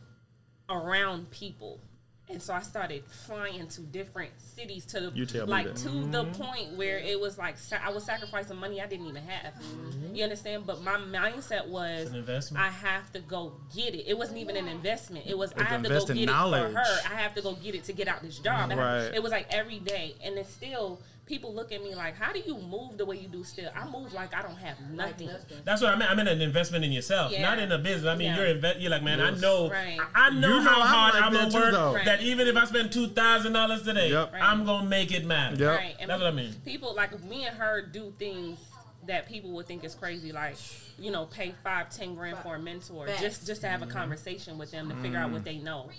[0.69, 1.81] around people.
[2.29, 5.77] And so I started flying to different cities to the You tell me like that.
[5.79, 6.41] to the mm-hmm.
[6.41, 9.53] point where it was like sa- I was sacrificing money I didn't even have.
[9.55, 10.15] Mm-hmm.
[10.15, 10.65] You understand?
[10.65, 12.65] But my mindset was an investment.
[12.65, 14.05] I have to go get it.
[14.07, 15.27] It wasn't even an investment.
[15.27, 16.71] It was I have to go get knowledge.
[16.71, 16.99] it for her.
[17.11, 18.71] I have to go get it to get out this job.
[18.71, 19.15] I have- Right.
[19.15, 21.01] It was like every day, and it's still
[21.31, 23.45] people look at me like, how do you move the way you do?
[23.45, 25.29] Still, I move like I don't have nothing.
[25.29, 25.59] nothing.
[25.65, 26.11] That's what I meant.
[26.11, 27.43] I meant an investment in yourself, Yeah.
[27.43, 28.07] not in a business.
[28.13, 28.37] I mean, Yeah.
[28.49, 29.97] you're inve- You're like, man, I know, Right.
[30.13, 31.73] I, I know You know how I'm hard like I'm gonna work.
[31.73, 31.95] though.
[31.95, 32.05] Right.
[32.05, 34.33] That even if I spend two thousand dollars today, Yep.
[34.33, 34.43] Right.
[34.43, 35.55] I'm gonna make it matter.
[35.57, 35.79] Yep.
[35.79, 35.95] Right.
[36.01, 36.53] And That's what I mean.
[36.65, 38.59] People like me and her do things
[39.07, 40.57] that people would think is crazy, like
[40.99, 43.21] you know, pay five, ten grand for a mentor Facts.
[43.21, 45.35] just just to have a conversation with them to figure out Mm.
[45.35, 45.91] what they know.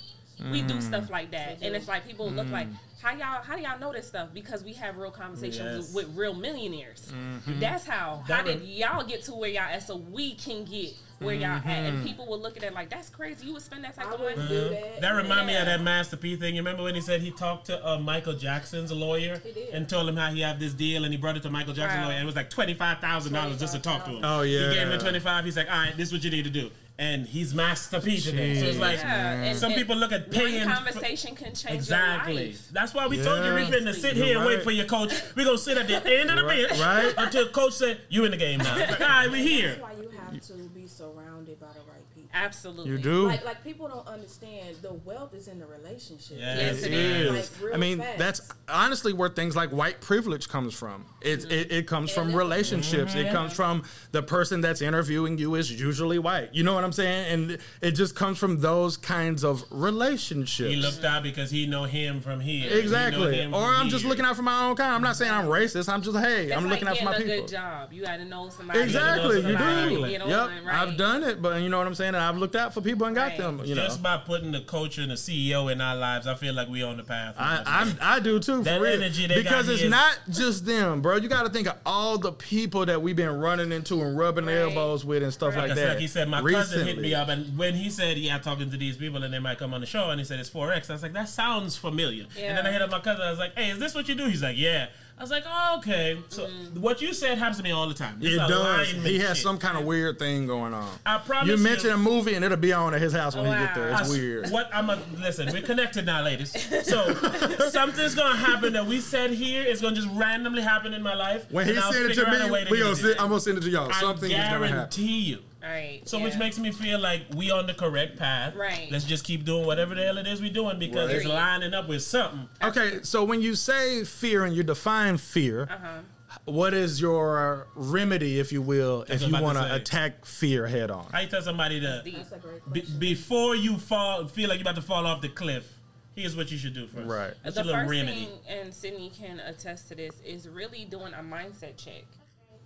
[0.50, 2.68] We do stuff like that, and it's like people look like
[3.02, 5.94] how y'all how do y'all know this stuff because we have real conversations Yes.
[5.94, 7.12] with real millionaires.
[7.14, 7.60] Mm-hmm.
[7.60, 8.24] That's how.
[8.28, 11.46] That how did y'all get to where y'all at so we can get where y'all
[11.58, 11.64] at?
[11.64, 11.70] Mm-hmm.
[11.70, 13.48] And people would look at it like that's crazy.
[13.48, 14.32] You would spend that type I of money.
[14.36, 15.02] wouldn't do that.
[15.02, 16.56] That remind me of that Master P thing.
[16.56, 19.42] You remember when he said he talked to uh, Michael Jackson's lawyer
[19.74, 22.02] and told him how he had this deal, and he brought it to Michael Jackson's
[22.02, 22.08] Wow.
[22.08, 24.22] lawyer, and it was like twenty five thousand dollars just to talk to him.
[24.24, 24.70] Oh, yeah.
[24.70, 24.98] He gave him yeah.
[24.98, 25.46] the twenty five.
[25.46, 26.70] He's like, all right, this is what you need to do.
[26.98, 28.60] And he's Master P today.
[28.60, 30.66] So it's like Yeah, some and people look at paying.
[30.68, 32.34] One for- conversation can change Exactly.
[32.36, 32.68] your life.
[32.72, 33.70] That's why we told you we Yeah.
[33.70, 35.14] finna sit You're here and wait for your coach.
[35.36, 36.68] We're gonna sit at the end of the Right.
[36.70, 37.14] bench Right.
[37.18, 38.78] until coach said you in the game now.
[38.78, 39.70] Like, All right, we're here.
[39.70, 41.91] That's why you have to be surrounded by the right people.
[42.34, 42.92] Absolutely.
[42.92, 43.28] You do.
[43.28, 46.38] Like, like people don't understand the wealth is in the relationship.
[46.40, 46.56] Yeah.
[46.56, 47.34] Yes, it It is.
[47.34, 47.52] is.
[47.52, 48.18] Like, real I mean, fast.
[48.18, 51.06] that's honestly where things like white privilege comes from.
[51.22, 51.52] It mm-hmm.
[51.52, 52.38] it, it comes from Yeah.
[52.38, 53.16] relationships.
[53.16, 53.36] It mm-hmm.
[53.36, 56.50] comes from the person that's interviewing you is usually white.
[56.54, 57.34] You know what I'm saying?
[57.34, 60.70] And it just comes from those kinds of relationships.
[60.70, 62.70] He looked out because he know him from here.
[62.72, 63.38] Exactly.
[63.38, 64.94] him Or I'm just looking out for my own kind.
[64.94, 65.90] I'm not saying I'm racist.
[65.90, 67.48] I'm just hey, It's I'm like looking out for my getting a people.
[67.48, 67.94] good job.
[67.94, 68.80] You got to know somebody.
[68.80, 70.02] Exactly, you Somebody do.
[70.02, 70.76] to Get Yep, right?
[70.76, 72.16] I've done it, but you know what I'm saying.
[72.22, 73.38] And I've looked out for people and got Right.
[73.40, 73.62] them.
[73.66, 76.54] You know, Just by putting the coach and the CEO in our lives, I feel
[76.54, 77.34] like we on the path.
[77.38, 78.60] I, I'm, I do too.
[78.60, 78.94] For That real.
[79.02, 81.16] energy they because got it's here is- not just them, bro.
[81.18, 84.46] You got to think of all the people that we've been running into and rubbing
[84.46, 84.58] Right.
[84.58, 85.62] elbows with and stuff Right.
[85.62, 85.90] like Like, that.
[85.90, 88.70] like he said, my cousin hit me up, and when he said, "Yeah, I'm talking
[88.70, 90.90] to these people, and they might come on the show," and he said it's Forex,
[90.90, 93.24] I was like, "That sounds familiar." And then I hit up my cousin.
[93.24, 94.88] I was like, "Hey, is this what you do?" He's like, "Yeah."
[95.22, 96.80] I was like, "Oh, okay." So Mm.
[96.80, 98.16] what you said happens to me all the time.
[98.20, 98.88] This It does.
[98.90, 99.44] He has shit.
[99.44, 100.90] some kind of weird thing going on.
[101.06, 103.46] I promise You you- mention a movie and it'll be on at his house when
[103.46, 103.90] he get there.
[103.90, 104.50] It's I s- weird.
[104.50, 105.48] What I'm a listen.
[105.54, 106.52] We're connected now, ladies.
[106.88, 107.14] So
[107.70, 111.46] something's gonna happen that we said here is gonna just randomly happen in my life.
[111.52, 112.96] When he and I'll send it to figure out a me, we gonna it.
[112.96, 113.92] send, I'm gonna send it to y'all.
[113.94, 114.70] I Something is gonna happen.
[114.70, 115.40] guarantee you.
[115.62, 116.02] Right.
[116.08, 116.24] So yeah.
[116.26, 118.56] which makes me feel like we on the correct path.
[118.56, 118.88] Right.
[118.92, 121.18] Let's just keep doing whatever the hell it is we're doing because Right.
[121.18, 122.50] it's lining up with something.
[122.64, 126.00] Okay, so when you say fear and you define fear, Uh-huh.
[126.46, 130.68] what is your remedy, if you will, That's if you want to to attack fear
[130.68, 131.08] head on?
[131.12, 132.16] How you tell somebody to Deep.
[132.18, 135.30] That's a great be, before you fall, feel like you're about to fall off the
[135.30, 135.78] cliff?
[136.16, 137.08] Here's what you should do first.
[137.08, 137.34] Right.
[137.44, 138.26] That's the a little first remedy.
[138.26, 142.04] thing, and Sydne can attest to this, is really doing a mindset check.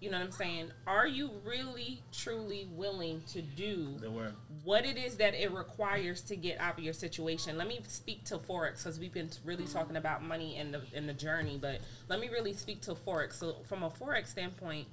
[0.06, 0.72] You know what I'm saying?
[0.86, 3.98] Are you really, truly willing to do
[4.64, 7.58] what it is that it requires to get out of your situation?
[7.58, 11.08] Let me speak to forex because we've been really talking about money and the in
[11.08, 13.34] the journey, but let me really speak to forex.
[13.34, 14.88] So, from a forex standpoint,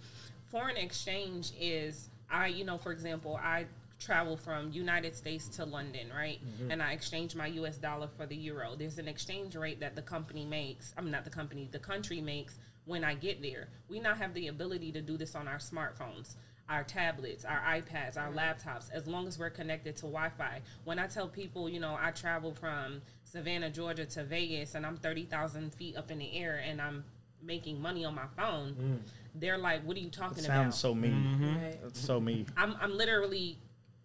[0.51, 3.67] foreign exchange is I, you know, for example, I
[4.01, 6.41] travel from United States to London, right?
[6.43, 6.71] Mm-hmm.
[6.71, 8.77] And I exchange my US dollar for the euro.
[8.79, 10.95] There's an exchange rate that the company makes.
[10.97, 13.69] I'm not the company, the country makes when I get there.
[13.89, 16.35] We now have the ability to do this on our smartphones,
[16.69, 20.61] our tablets, our iPads, our laptops, as long as we're connected to Wi-Fi.
[20.85, 24.97] When I tell people, you know, I travel from Savannah, Georgia to Vegas and I'm
[24.97, 27.05] 30,000 feet up in the air and I'm
[27.43, 29.01] making money on my phone,
[29.35, 30.55] they're like, what are you talking about?
[30.55, 31.13] Sounds so mean.
[31.13, 31.65] Mm-hmm.
[31.65, 31.83] Right.
[31.83, 32.47] That's so mean.
[32.57, 33.59] I'm, I'm literally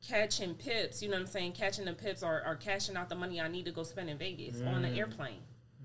[0.07, 1.53] catching pips, you know what I'm saying?
[1.53, 4.17] Catching the pips or, or cashing out the money I need to go spend in
[4.17, 4.85] Vegas on Mm.
[4.87, 4.95] an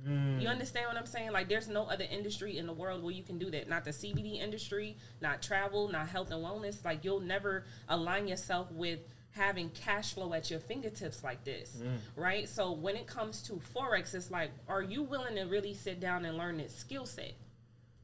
[0.06, 0.40] airplane.
[0.40, 1.32] You understand what I'm saying?
[1.32, 3.68] Like, there's no other industry in the world where you can do that.
[3.68, 6.84] Not the CBD industry, not travel, not health and wellness.
[6.84, 9.00] Like, you'll never align yourself with
[9.30, 11.98] having cash flow at your fingertips like this, Mm.
[12.16, 12.48] right?
[12.48, 16.24] So, when it comes to Forex, it's like, are you willing to really sit down
[16.24, 17.32] and learn this skill set?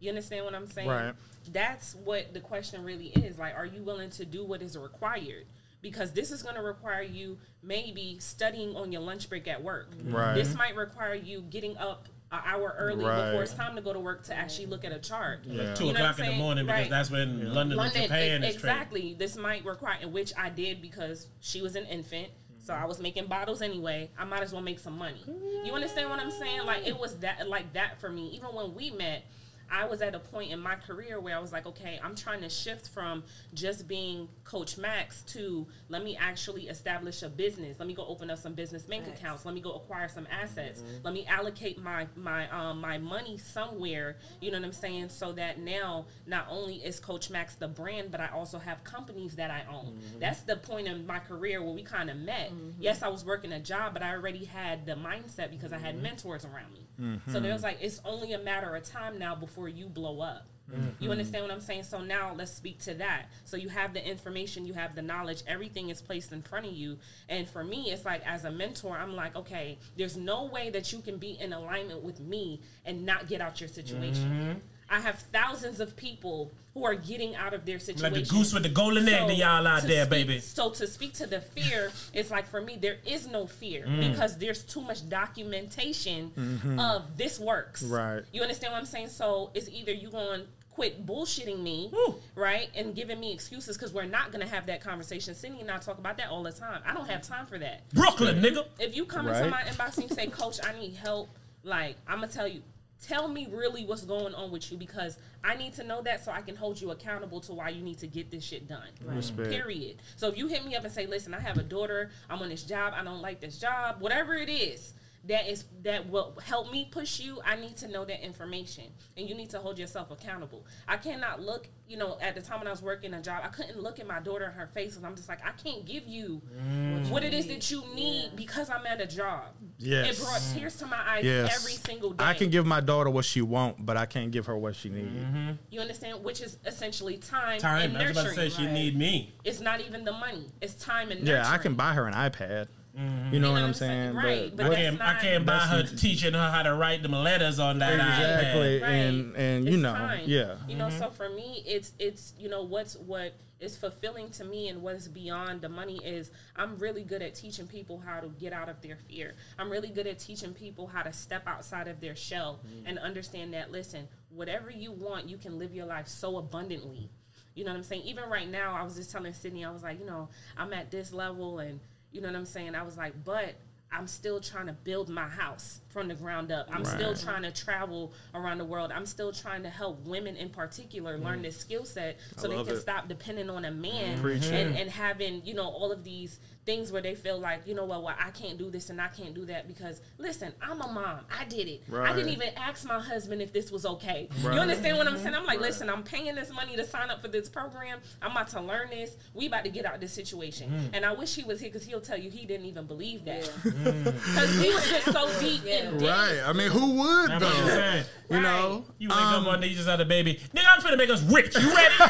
[0.01, 0.88] You understand what I'm saying?
[0.88, 1.14] Right.
[1.53, 3.36] That's what the question really is.
[3.38, 5.44] Like, are you willing to do what is required?
[5.81, 9.95] Because this is going to require you maybe studying on your lunch break at work.
[9.95, 10.14] Mm-hmm.
[10.14, 10.35] Right.
[10.35, 13.26] This might require you getting up an hour early Right.
[13.26, 15.41] before it's time to go to work to actually look at a chart.
[15.45, 15.74] Yeah.
[15.74, 16.91] Two You know o'clock in the morning because Right.
[16.91, 18.43] that's when London, and Japan is trading.
[18.45, 19.14] exactly.
[19.14, 22.83] This might require, which I did because she was an infant, so mm-hmm.
[22.83, 24.11] I was making bottles anyway.
[24.18, 25.22] I might as well make some money.
[25.64, 26.66] You understand what I'm saying?
[26.66, 28.29] Like it was that, like that for me.
[28.35, 29.24] Even when we met,
[29.70, 32.40] I was at a point in my career where I was like, okay, I'm trying
[32.42, 37.76] to shift from just being Coach Max to let me actually establish a business.
[37.78, 39.18] Let me go open up some business bank Nice.
[39.18, 39.44] accounts.
[39.44, 40.80] Let me go acquire some assets.
[40.80, 40.96] Mm-hmm.
[41.02, 44.16] Let me allocate my my um my money somewhere.
[44.40, 45.08] You know what I'm saying?
[45.10, 49.36] So that now not only is Coach Max the brand, but I also have companies
[49.36, 49.94] that I own.
[49.94, 50.18] Mm-hmm.
[50.20, 52.50] That's the point in my career where we kind of met.
[52.50, 52.80] Mm-hmm.
[52.80, 56.00] Yes, I was working a job, but I already had the mindset because I had
[56.00, 56.84] mentors around me.
[57.30, 60.46] So there was like it's only a matter of time now before you blow up.
[60.70, 61.11] You mm-hmm.
[61.11, 61.84] understand what I'm saying?
[61.84, 63.26] So now let's speak to that.
[63.44, 66.72] So you have the information, you have the knowledge, everything is placed in front of
[66.72, 66.98] you.
[67.28, 70.92] And for me, it's like as a mentor, I'm like, okay, there's no way that
[70.92, 74.30] you can be in alignment with me and not get out your situation.
[74.30, 74.59] Mm-hmm.
[74.91, 78.14] I have thousands of people who are getting out of their situation.
[78.14, 80.41] Like the goose with the golden egg to y'all out to there, speak- baby.
[80.41, 84.12] So to speak to the fear, it's like for me, there is no fear Mm.
[84.12, 86.32] because there's too much documentation
[86.78, 87.82] of this works.
[87.82, 88.22] Right.
[88.32, 89.09] You understand what I'm saying?
[89.09, 92.14] So it's either you going to quit bullshitting me, Woo.
[92.36, 95.34] right, and giving me excuses because we're not going to have that conversation.
[95.34, 96.80] Cindy and I talk about that all the time.
[96.86, 97.89] I don't have time for that.
[97.93, 98.64] Brooklyn, nigga.
[98.78, 101.28] If you come into my inbox and you say, Coach, I need help,
[101.64, 102.62] like I'm gonna tell you,
[103.07, 106.32] tell me really what's going on with you because I need to know that so
[106.32, 108.88] I can hold you accountable to why you need to get this shit done.
[109.05, 109.51] Respect.
[109.51, 109.96] Period.
[110.16, 112.11] So if you hit me up and say, "Listen, I have a daughter.
[112.28, 112.94] I'm on this job.
[112.96, 114.01] I don't like this job.
[114.01, 114.94] Whatever it is."
[115.29, 117.41] That is that will help me push you.
[117.45, 118.85] I need to know that information,
[119.16, 120.64] and you need to hold yourself accountable.
[120.89, 123.49] I cannot look, you know, at the time when I was working a job, I
[123.49, 126.07] couldn't look at my daughter in her face, and I'm just like, I can't give
[126.07, 127.11] you mm.
[127.11, 129.45] what it is that you need because I'm at a job.
[129.79, 130.18] Yes.
[130.18, 130.55] it brought mm.
[130.55, 131.55] tears to my eyes Yes.
[131.61, 132.24] every single day.
[132.24, 134.89] I can give my daughter what she want, but I can't give her what she
[134.89, 135.09] needs.
[135.09, 135.53] Mm-hmm.
[135.70, 137.91] you understand, which is essentially time, Time.
[137.91, 139.35] and I was about to say she need me.
[139.45, 141.45] It's not even the money; it's time and nurturing.
[141.45, 142.68] Yeah, I can buy her an iPad.
[142.99, 143.34] Mm-hmm.
[143.34, 144.14] You know what I'm saying?
[144.14, 147.03] Right, but I that's can't, I can't buy her not- teaching her how to write
[147.03, 148.82] them letters on that exactly, iPad.
[148.82, 148.90] Right.
[148.90, 150.22] and and you It's know, time.
[150.26, 150.57] yeah.
[150.68, 151.14] You know, so mm-hmm.
[151.14, 155.09] for me, it's it's you know what's what is fulfilling to me and what is
[155.09, 158.80] beyond the money is I'm really good at teaching people how to get out of
[158.82, 159.34] their fear.
[159.59, 162.86] I'm really good at teaching people how to step outside of their shell mm-hmm.
[162.86, 167.11] and understand that listen, whatever you want, you can live your life so abundantly.
[167.55, 168.03] You know what I'm saying?
[168.03, 170.92] Even right now, I was just telling Sydne, I was like, you know, I'm at
[170.92, 171.80] this level, and
[172.18, 172.74] you know what I'm saying.
[172.74, 173.54] I was like, but
[173.92, 176.68] I'm still trying to build my house from the ground up.
[176.72, 178.90] I'm still trying to travel around the world.
[178.92, 182.74] I'm still trying to help women in particular learn this skill set so they can
[182.74, 182.80] it.
[182.80, 187.00] stop depending on a man and, and having, you know, all of these things where
[187.00, 189.46] they feel like, you know what, well, I can't do this and I can't do
[189.46, 191.20] that because listen, I'm a mom.
[191.34, 191.80] I did it.
[191.90, 194.28] I didn't even ask my husband if this was okay.
[194.42, 194.52] Right.
[194.54, 195.34] You understand what I'm saying?
[195.34, 198.00] I'm like, listen, I'm paying this money to sign up for this program.
[198.20, 199.16] I'm about to learn this.
[199.32, 200.70] We about to get out of this situation.
[200.70, 200.90] Mm.
[200.92, 203.50] And I wish he was here because he'll tell you he didn't even believe that.
[203.64, 204.12] Yeah.
[204.28, 206.02] Because we was just so deep in debt.
[206.02, 206.42] Right.
[206.44, 207.66] I mean, who would I'm though?
[207.68, 208.04] saying.
[208.30, 208.84] You know.
[208.98, 210.34] You wake Um, up one day, you just had a baby.
[210.54, 211.54] Nigga, I'm finna make us rich.
[211.56, 211.94] You ready?
[211.98, 212.08] well,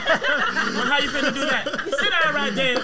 [0.86, 1.64] how you finna do that?
[1.98, 2.74] Sit down right there.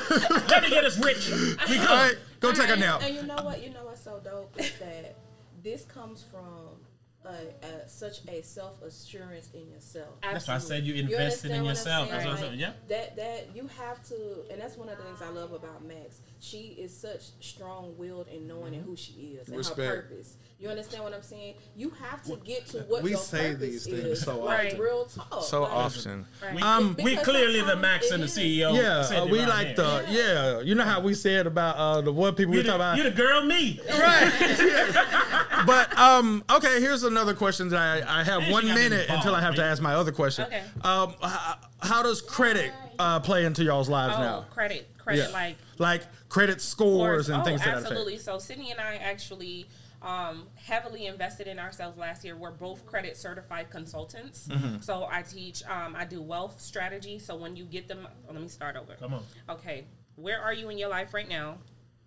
[0.48, 1.32] Let me get us rich.
[1.68, 1.94] We All go.
[1.94, 2.78] right, go take a Alright.
[2.80, 3.02] nap.
[3.02, 3.62] And you know what?
[3.62, 5.16] You know what's so dope is that
[5.62, 6.76] this comes from
[7.24, 7.28] a,
[7.66, 10.10] a, such a self assurance in yourself.
[10.22, 12.08] That's why I said you You invested in understand what I'm yourself.
[12.08, 12.10] saying?
[12.10, 12.60] That's what I'm Like, saying.
[12.60, 12.72] Yeah.
[12.88, 14.16] That that you have to,
[14.52, 16.20] and that's one of the things I love about Max.
[16.40, 18.82] She is such strong willed and knowing Mm-hmm.
[18.90, 19.80] who she is and Respect.
[19.88, 20.36] her purpose.
[20.58, 21.54] You understand what I'm saying?
[21.76, 24.22] You have to get to what We your say purpose these things is.
[24.22, 24.80] so like, often.
[24.80, 25.42] real talk.
[25.42, 26.26] So Like, often.
[26.42, 26.54] Right.
[26.54, 28.26] We, Um, we clearly the Max and the.
[28.26, 28.74] CEO.
[28.76, 29.76] Yeah, uh, we like here.
[29.76, 30.60] the yeah.
[30.60, 32.96] You know how we said about uh, the what people You we talk about.
[32.98, 33.80] you the girl me.
[33.88, 34.32] right.
[34.40, 34.96] yes.
[35.66, 36.80] But um, okay.
[36.80, 39.64] Here's another question that I, I have And one minute this until I have to
[39.64, 40.44] ask my other question.
[40.46, 40.62] Okay.
[40.82, 44.44] Um, h- how does credit uh, play into y'all's lives Oh, now?
[44.50, 45.32] credit, credit, Yeah.
[45.34, 46.02] like like
[46.34, 48.18] credit scores and oh, things to that absolutely.
[48.18, 49.68] So Sydne and I actually
[50.02, 52.36] um, heavily invested in ourselves last year.
[52.36, 54.48] We're both credit certified consultants.
[54.48, 54.80] Mm-hmm.
[54.80, 57.20] So I teach, um, I do wealth strategy.
[57.20, 58.94] So when you get them, oh, let me start over.
[58.94, 59.22] Come on.
[59.48, 59.84] Okay,
[60.16, 61.58] where are you in your life right now?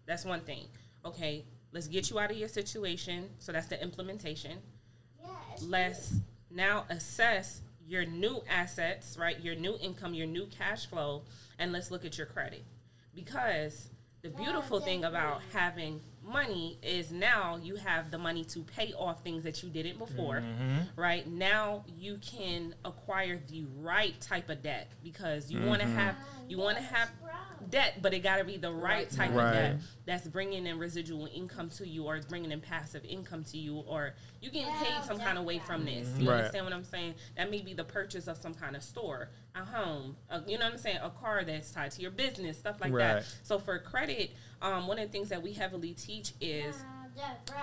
[0.06, 0.66] That's one thing.
[1.06, 3.30] Okay, let's get you out of your situation.
[3.40, 4.58] So that's the implementation.
[5.24, 5.64] Yes.
[5.64, 6.16] Let's
[6.52, 9.40] now assess your new assets, right?
[9.40, 11.24] Your new income, your new cash flow,
[11.58, 12.66] and let's look at your credit.
[13.16, 13.90] Because
[14.28, 19.24] the beautiful thing about having money is now you have the money to pay off
[19.24, 21.00] things that you didn't before, mm-hmm.
[21.00, 21.26] right?
[21.28, 25.98] Now you can acquire the right type of debt because you want to mm-hmm.
[25.98, 26.16] have
[26.48, 27.12] you want to have
[27.70, 29.46] debt, but it got to be the right type Right.
[29.48, 33.44] of debt that's bringing in residual income to you or it's bringing in passive income
[33.46, 36.14] to you or you getting paid some kind of way from this.
[36.20, 36.38] You Right.
[36.38, 37.16] understand what I'm saying?
[37.36, 40.66] That may be the purchase of some kind of store, a home, a, you know
[40.66, 41.00] what I'm saying?
[41.02, 43.16] A car that's tied to your business, stuff like Right.
[43.16, 43.26] that.
[43.44, 44.32] So for credit,
[44.62, 46.84] um, one of the things that we heavily teach is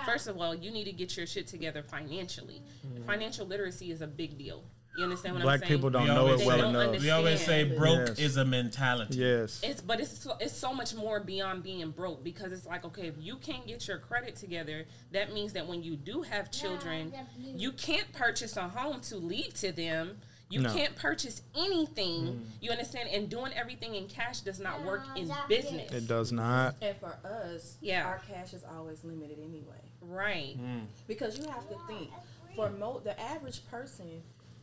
[0.05, 2.61] First of all, you need to get your shit together financially.
[3.05, 4.65] Financial literacy is a big deal.
[4.97, 5.69] You understand what Black I'm saying?
[5.69, 7.01] Black people don't We know always it well don't enough.
[7.01, 8.19] We always say broke Yes.
[8.19, 9.17] is a mentality.
[9.19, 9.59] Yes.
[9.63, 13.07] It's but it's so, it's so much more beyond being broke because it's like okay,
[13.07, 17.13] if you can't get your credit together, that means that when you do have children,
[17.37, 20.17] you can't purchase a home to leave to them.
[20.47, 20.71] You No.
[20.71, 22.21] can't purchase anything.
[22.27, 22.45] Mm.
[22.61, 23.09] You understand?
[23.11, 25.91] And doing everything in cash does not work in business.
[25.91, 26.75] It does not.
[26.83, 28.05] And for us, Yeah.
[28.05, 29.81] our cash is always limited anyway.
[30.01, 30.55] Right.
[30.61, 30.85] Mm.
[31.07, 32.11] Because you have to think,
[32.55, 34.21] for mo- the average person,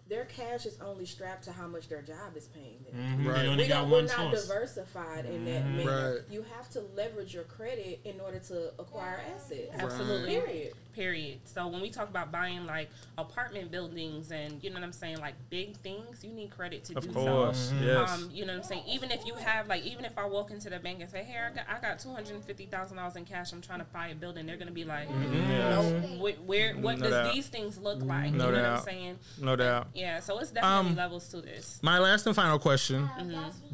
[0.08, 3.20] their cash is only strapped to how much their job is paying them.
[3.24, 3.26] Mhm.
[3.28, 3.42] Right.
[3.42, 4.46] They only we got we're one not source.
[4.46, 6.14] diversified in that manner.
[6.16, 6.20] Right.
[6.30, 9.70] You have to leverage your credit in order to acquire assets.
[9.72, 10.30] Absolutely.
[10.30, 10.74] Period.
[10.94, 11.40] Period.
[11.44, 15.18] So when we talk about buying like apartment buildings and you know what I'm saying,
[15.20, 17.70] like big things, you need credit to Of do course.
[17.70, 17.74] so.
[17.84, 18.10] Yes.
[18.10, 18.82] Um, you know what I'm saying?
[18.86, 21.38] Even if you have like, even if I walk into the bank and say, "Hey,
[21.38, 23.52] I got, I got two hundred and fifty thousand dollars in cash.
[23.52, 25.50] I'm trying to buy a building," they're gonna be like, mm-hmm.
[25.50, 26.20] Yes.
[26.20, 27.34] "Where, where what No does doubt.
[27.34, 28.70] these things look like?" No you know what.
[28.70, 29.18] I'm saying?
[29.40, 29.88] No doubt.
[29.94, 30.20] Yeah.
[30.20, 31.78] So it's definitely Um, levels to this.
[31.82, 33.08] My last and final question: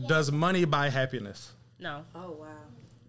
[0.06, 1.52] Does money buy happiness?
[1.80, 2.46] No, Oh wow.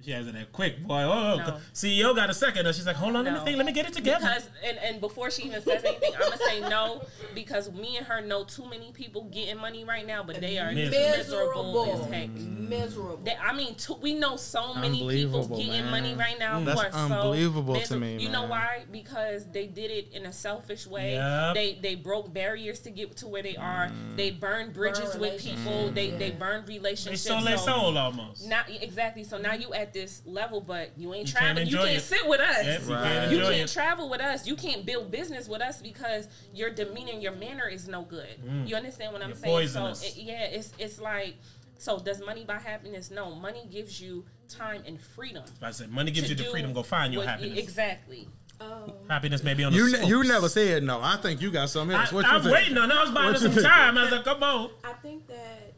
[0.09, 1.03] She has it that quick, boy.
[1.03, 1.57] Oh, No.
[1.71, 2.65] CEO got a second.
[2.65, 3.57] And she's like, hold on, let me think.
[3.57, 4.25] Let me get it together.
[4.25, 7.03] Because and, and before she even says anything, I'm gonna say no
[7.35, 10.71] because me and her know too many people getting money right now, but they are
[10.71, 11.13] Miserable.
[11.17, 12.29] miserable, miserable, as heck.
[12.31, 13.17] miserable.
[13.23, 15.91] They, I mean, too, we know so many people getting man.
[15.91, 16.59] money right now.
[16.61, 18.85] That's who are unbelievable so to me, You know why?
[18.91, 21.13] Because they did it in a selfish way.
[21.13, 21.53] Yep.
[21.53, 23.89] They they broke barriers to get to where they are.
[23.89, 24.15] Mm.
[24.17, 25.91] They burned bridges Burn with people.
[25.91, 26.35] They they Yeah.
[26.35, 27.21] burned They relationships.
[27.21, 28.47] sold their soul almost.
[28.47, 29.23] Now exactly.
[29.23, 31.67] So now you at this level, but you ain't You can't traveling.
[31.67, 32.01] You can't it.
[32.01, 32.65] sit with us.
[32.65, 33.03] Yep, you Right.
[33.03, 33.73] can't You can't it.
[33.73, 34.47] travel with us.
[34.47, 38.27] You can't build business with us because your demeanor, your manner is no good.
[38.65, 39.53] You understand what I'm You're saying?
[39.53, 39.99] poisonous.
[40.01, 41.35] So it, yeah, it's it's like
[41.77, 41.99] so.
[41.99, 43.09] Does money buy happiness?
[43.11, 43.33] No.
[43.35, 45.43] Money gives you time and freedom.
[45.61, 46.73] I said, money gives you the do freedom.
[46.73, 47.59] Go find your what- happiness.
[47.59, 48.27] Exactly.
[48.61, 50.99] Um, Happiness may be on the You ne- you never said no.
[51.01, 52.11] I think you got something else.
[52.11, 52.53] I, What I'm think?
[52.53, 52.91] waiting on.
[52.91, 53.97] I was buying What us some time.
[53.97, 54.71] I was like, come on.
[54.83, 55.75] I think that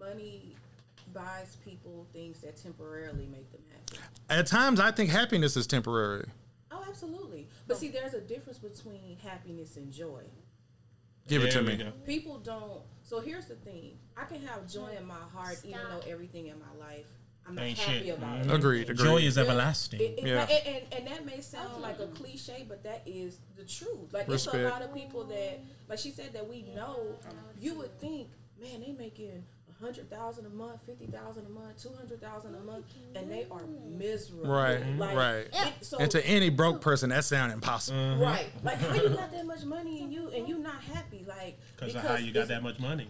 [0.00, 0.53] money
[1.14, 4.02] buys people things that temporarily make them happy.
[4.28, 6.26] At times, I think happiness is temporary.
[6.70, 7.48] Oh, absolutely.
[7.66, 10.24] But see, there's a difference between happiness and joy.
[11.28, 11.92] Give it to There we me.
[12.04, 12.82] People don't.
[13.02, 16.56] So here's the thing: I can have joy in my heart, even though everything in
[16.58, 17.06] my life
[17.46, 18.18] I'm not Ain't happy shit.
[18.18, 18.38] about.
[18.42, 18.44] Mhm.
[18.46, 18.54] it.
[18.54, 18.90] Agreed.
[18.90, 19.04] Agreed.
[19.04, 20.00] Joy is everlasting.
[20.00, 20.46] It, it, Yeah.
[20.48, 24.12] and, and, and that may sound like a cliche, but that is the truth.
[24.12, 27.18] Like it's a lot of people that, like she said, that we know.
[27.60, 28.28] You would think,
[28.60, 29.53] man, they making a
[29.84, 33.46] hundred thousand a month, fifty thousand a month, two hundred thousand a month, and they
[33.50, 34.46] are miserable.
[34.50, 35.46] Right, Like, right.
[35.52, 38.16] it- so And to any broke person, that sounds impossible.
[38.16, 41.58] right, like how you got that much money and you and you not happy, like
[41.76, 43.08] Because of how you got that much money.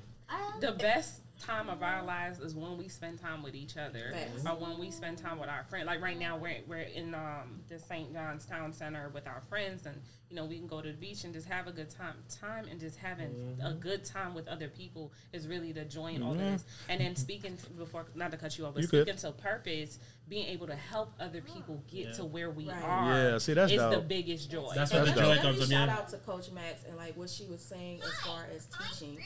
[0.61, 4.45] The best time of our lives is when we spend time with each other Facts.
[4.47, 5.87] or when we spend time with our friends.
[5.87, 8.12] Like right now, we're, we're in um, the St.
[8.12, 10.01] John's Town Center with our friends, and
[10.31, 12.14] you know we can go to the beach and just have a good time.
[12.41, 13.79] Time and just having a mm-hmm.
[13.79, 16.53] good time with other people is really the joy in all of mm-hmm.
[16.53, 16.64] this.
[16.89, 19.07] And then speaking to, before, not to cut you off, but You good.
[19.07, 19.99] speaking to purpose,
[20.29, 22.12] being able to help other people get Yeah.
[22.14, 22.83] to where we Right.
[22.83, 23.31] are.
[23.31, 24.72] Yeah, see, that's is the biggest joy.
[24.75, 25.87] That's And what the That's let me- joy let comes me from.
[25.87, 29.18] Shout out to Coach Max and like what she was saying as far as teaching.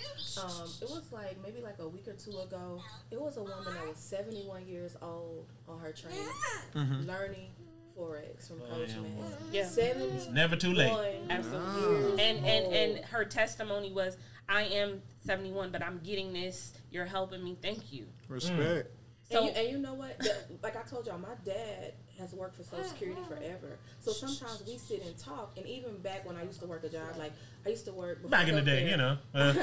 [0.42, 2.82] Um, it was like maybe like a week or two ago.
[3.10, 6.28] It was a woman that was 71 years old on her training,
[6.74, 7.06] mm-hmm.
[7.06, 7.50] learning
[7.98, 9.00] forex from Oh, Coach yeah.
[9.00, 9.36] Max.
[9.52, 9.66] Yeah.
[9.66, 10.92] 71 Never too late.
[11.30, 11.80] Absolutely.
[12.00, 14.16] years And and and her testimony was,
[14.48, 16.72] "I am 71, but I'm getting this.
[16.90, 17.56] You're helping me.
[17.60, 18.90] Thank you." Respect.
[19.30, 20.18] So and, you, and you know what?
[20.18, 23.78] The- like I told y'all, my dad has worked for Social Security forever.
[24.00, 25.52] So sometimes we sit and talk.
[25.56, 27.32] And even back when I used to work a job, like
[27.64, 28.90] I used to work Back in the day, healthcare.
[28.90, 29.18] you know.
[29.34, 29.54] Uh,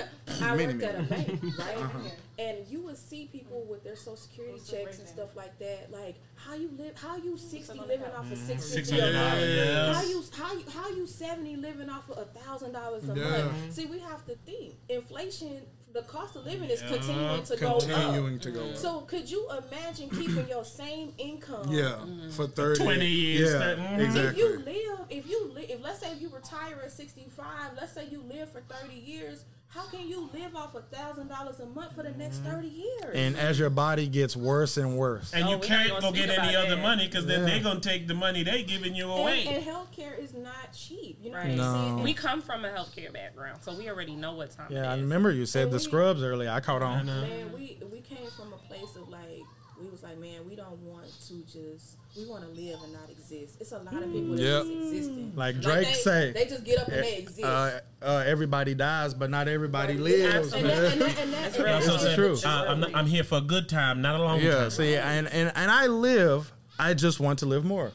[0.41, 2.11] I Many, worked at a bank, right?
[2.39, 5.91] And you would see people with their social security checks and stuff like that.
[5.91, 8.47] Like how you live, how you sixty living off of mm-hmm.
[8.47, 9.65] six Six fifty a hundred month.
[9.65, 9.95] dollars.
[9.97, 13.23] How you how you how you seventy living off of a thousand dollars a Yeah.
[13.45, 13.73] month?
[13.73, 15.61] See, we have to think inflation.
[15.95, 16.89] The cost of living is Yeah.
[16.89, 17.79] continuing to go up.
[17.79, 18.69] Continuing to go.
[18.71, 18.75] up.
[18.75, 21.71] So could you imagine keeping your same income?
[21.71, 21.95] Yeah,
[22.31, 22.83] for 30.
[22.83, 24.29] 20 years, Yeah, thirty- mhm.
[24.31, 27.71] If you live, if you live, if let's say if you retire at sixty five,
[27.79, 31.59] let's say you live for thirty years, how can you live off a thousand dollars
[31.59, 32.51] a month for the next mm-hmm.
[32.51, 33.13] thirty years?
[33.13, 35.33] and as your body gets worse and worse.
[35.33, 36.81] And Oh, you can't go get any about other that.
[36.81, 37.45] money because then Yeah.
[37.55, 39.45] they're going to take the money they giving you away.
[39.45, 41.19] And, and healthcare is not cheap.
[41.21, 41.55] You know Right.
[41.55, 41.99] No.
[42.03, 45.31] we come from a healthcare background, so we already know what time Yeah, I remember
[45.31, 46.49] you said the we- scrubs earlier.
[46.49, 47.05] I caught on.
[47.05, 49.43] man, we we came from a place of like
[49.81, 53.09] we was like, man, we don't want to just we want to live and not
[53.09, 53.57] exist.
[53.59, 54.63] It's a lot of people that Yep.
[54.63, 55.33] just existing.
[55.35, 57.43] Like Drake they, say, they just get up and they exist.
[57.43, 60.01] Uh, uh, everybody dies, but not everybody Right.
[60.03, 60.53] lives.
[60.53, 61.73] and that, and that, and that, That's and real.
[61.73, 62.37] that's Also true.
[62.45, 64.69] uh, I'm, not- I'm here for a good time, not a long Yeah, time.
[64.69, 66.51] see, and, and and I live.
[66.79, 67.91] I just want to live more.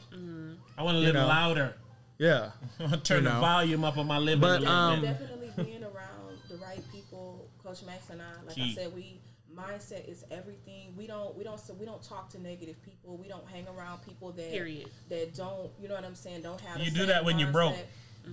[0.77, 1.27] I want to live know.
[1.27, 1.75] louder.
[2.17, 4.73] Yeah, I want to turn You the volume up on my living But, a little
[4.75, 7.47] um, definitely being around the right people.
[7.63, 8.71] Coach Max and I, like Key.
[8.77, 9.19] I said, we
[9.61, 10.93] mindset is everything.
[10.97, 13.17] We don't we don't so we don't talk to negative people.
[13.17, 14.89] We don't hang around people that Period.
[15.09, 16.41] that don't you know what I'm saying.
[16.41, 17.75] Don't have You do that when you're broke.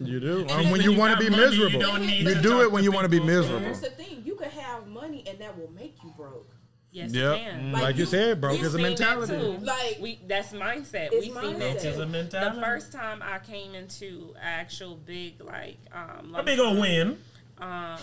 [0.00, 0.40] you do.
[0.42, 2.34] And Um, when when you you want to be money, you miserable, don't need you
[2.34, 3.60] to do it when you want to be miserable.
[3.60, 6.54] Here's the thing: you can have money, and that will make you broke.
[6.90, 7.38] Yes, Yep.
[7.38, 7.72] you can.
[7.72, 9.58] Like Like you you- said, broke We've is a seen that mentality.
[9.64, 11.10] Like we that's mindset.
[11.10, 11.58] We've seen mindset.
[11.82, 12.06] that a too.
[12.06, 12.56] mentality.
[12.56, 17.18] The first time I came into actual big like um a big old win.
[17.58, 17.98] um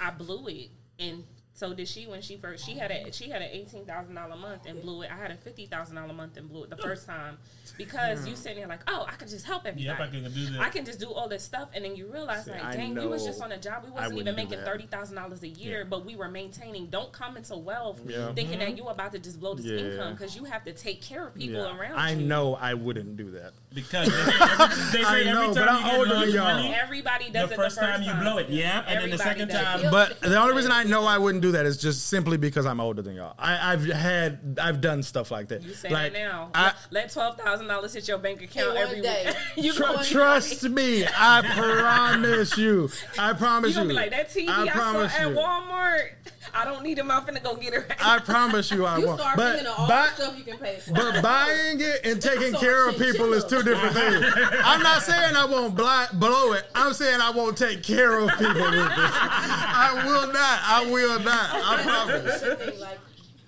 [0.00, 1.24] I blew it and
[1.62, 4.34] so did she when she first she had a she had an eighteen thousand dollar
[4.34, 5.10] month and blew it.
[5.12, 6.82] I had a fifty thousand dollar month and blew it the oh.
[6.82, 7.38] first time
[7.78, 9.84] because you sitting there like, oh, I could just help everybody.
[9.84, 10.60] Yep, I can do that.
[10.60, 12.96] I can just do all this stuff, and then you realize See, like, I dang,
[12.96, 13.84] we was just on a job.
[13.84, 16.88] We wasn't even making thirty thousand dollars a year, but we were maintaining.
[16.88, 18.32] Don't come into wealth Yeah.
[18.34, 18.78] thinking that mm-hmm.
[18.78, 19.78] you about to just blow this Yeah.
[19.78, 21.78] income because you have to take care of people Yeah.
[21.78, 22.26] around I you.
[22.26, 23.52] know I wouldn't do that.
[23.72, 26.26] Because they say every, they say I every know, time but you I'm get older
[26.26, 26.54] than y'all.
[26.56, 28.50] money, Everybody the does it first the first time you blow it.
[28.50, 29.90] Yeah, and then the second time.
[29.90, 32.80] But the only reason I know I wouldn't do that is just simply because I'm
[32.80, 33.34] older than y'all.
[33.38, 35.62] I, I've had, I've done stuff like that.
[35.62, 36.50] You say like, that now.
[36.54, 39.24] I, Let twelve thousand dollars hit your bank account In every day.
[39.26, 39.36] week.
[39.64, 42.90] you Tr- gonna, trust me, I promise you.
[43.18, 43.88] I promise you you.
[43.88, 45.36] gonna be like that TV I, I saw promise at you.
[45.36, 46.08] Walmart.
[46.54, 47.10] I don't need them.
[47.10, 47.88] I'm finna go get it.
[47.88, 49.20] Right I promise you, I You won't.
[49.20, 50.92] start But, thinking all buy- the stuff you can pay for.
[50.92, 54.24] but buying it and taking saw care of a people is two different things.
[54.64, 56.64] I'm not saying I won't bli- blow it.
[56.74, 58.88] I'm saying I won't take care of people with it.
[58.88, 60.60] I will not.
[60.64, 61.50] I will not.
[61.54, 62.24] I promise.
[62.24, 62.98] That's the thing, like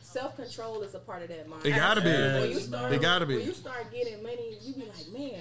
[0.02, 1.66] self control is a part of that mind.
[1.66, 2.10] It gotta be.
[2.10, 3.36] When you start, It gotta be.
[3.36, 5.40] When you start getting money, you be like, man,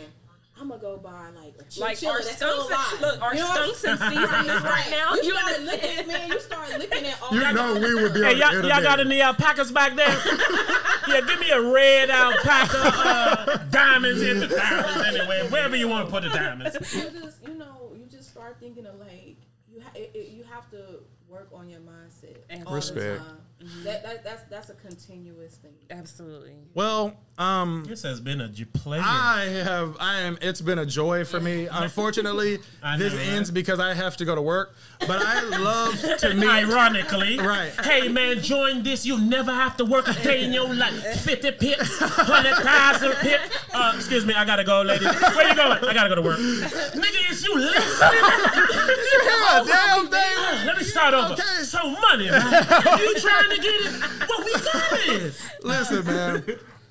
[0.64, 3.01] I'm gonna go buy like a Like chinchilla our that's still alive.
[3.01, 5.14] look, our You know what I'm in season right now.
[5.16, 5.66] You You start understand?
[5.66, 6.30] looking, man.
[6.30, 7.34] You start looking at all.
[7.34, 10.07] You that- know we would be Hey, y'all, y'all got any alpacas back there?
[11.09, 15.47] yeah, give me a red alpaca, uh, diamonds in the diamonds anyway.
[15.49, 16.76] Wherever you want to put the diamonds.
[16.93, 19.36] you just, you know, you just start thinking of like
[19.70, 22.38] you, ha- it, it, you have to work on your mindset.
[22.49, 23.20] And all the Respect.
[23.20, 23.38] time.
[23.86, 25.72] That, that that's that's a continuous thing.
[25.89, 26.55] Absolutely.
[26.74, 29.03] Well, um, This has been a pleasure.
[29.05, 29.97] I have.
[29.99, 30.38] I am.
[30.41, 31.67] It's been a joy for me.
[31.71, 32.57] Unfortunately,
[32.97, 33.27] this right?
[33.29, 34.75] ends because I have to go to work.
[34.99, 36.47] But I love to meet.
[36.47, 37.71] Ironically, Right.
[37.84, 39.05] Hey man, join this.
[39.05, 41.21] You'll never have to work a day in your life.
[41.21, 43.55] Fifty pips, hundred thousand pips.
[43.73, 45.05] Uh, excuse me, I gotta go, lady.
[45.05, 45.84] Where you going?
[45.84, 46.38] I gotta go to work.
[46.39, 48.23] Nigga, is you listening?
[48.23, 50.65] Yeah, damn thing.
[50.67, 51.34] Let me start over.
[51.34, 51.63] Okay.
[51.63, 52.99] So money, man.
[52.99, 54.03] You trying to get it?
[54.29, 55.34] Well, we got it.
[55.63, 56.43] Listen, man.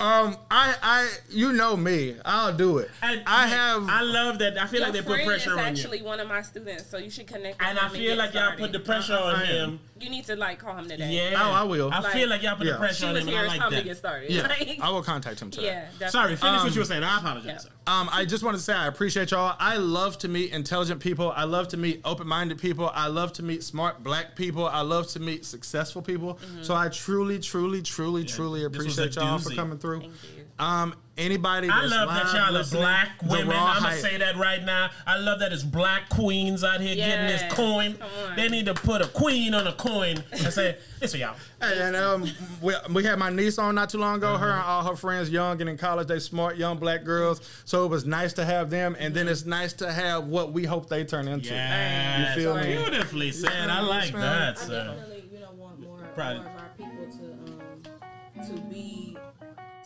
[0.02, 2.16] Um, I, I, you know me.
[2.24, 2.90] I'll do it.
[3.02, 3.88] And I have.
[3.88, 4.58] I love that.
[4.58, 5.62] I feel like they put friend pressure is on you.
[5.62, 7.62] actually one of my students, so you should connect.
[7.62, 9.70] And I feel get like y'all put the pressure on I am.
[9.70, 9.80] him.
[10.02, 11.10] You need to like call him today.
[11.30, 11.38] Yeah.
[11.40, 11.90] Oh, I will.
[11.92, 12.72] I Like, feel like y'all put yeah.
[12.72, 13.38] the pressure She on was him, here.
[13.42, 13.84] and I It's like time to that.
[13.84, 14.30] get started.
[14.30, 15.66] yeah, Like, I will contact him today.
[15.66, 15.80] yeah.
[15.98, 16.08] Definitely.
[16.10, 17.04] Sorry, finish Um, what you were saying.
[17.04, 17.46] I apologize.
[17.46, 17.58] yeah.
[17.58, 17.68] sir.
[17.86, 19.56] Um, I just want to say I appreciate y'all.
[19.58, 21.32] I love to meet intelligent people.
[21.34, 22.90] I love to meet open-minded people.
[22.94, 24.66] I love to meet smart black people.
[24.66, 26.38] I love to meet successful people.
[26.62, 29.56] So I truly, truly, truly, truly this was appreciate y'all for doozy.
[29.56, 30.00] coming through.
[30.00, 30.44] Thank you.
[30.58, 31.68] Um, anybody?
[31.70, 33.56] I love that y'all are black women.
[33.56, 34.90] I'm gonna say that right now.
[35.06, 37.96] I love that it's black queens out here getting this coin.
[38.36, 41.94] They need to put a queen on a coin and say, "This for y'all." And
[41.94, 42.28] um,
[42.60, 44.36] we, we had my niece on not too long ago.
[44.36, 44.58] Her Mm-hmm.
[44.60, 47.40] and all her friends, young and in college, they smart young black girls.
[47.64, 50.64] So it was nice to have them, and then it's nice to have what we
[50.64, 51.48] hope they turn into.
[51.50, 52.36] Yes.
[52.36, 52.76] You feel me?
[52.76, 53.70] Beautifully said.
[53.70, 54.22] I like man.
[54.22, 54.84] that, I sir.
[54.96, 59.11] definitely, you know, want more, more of our people to um to be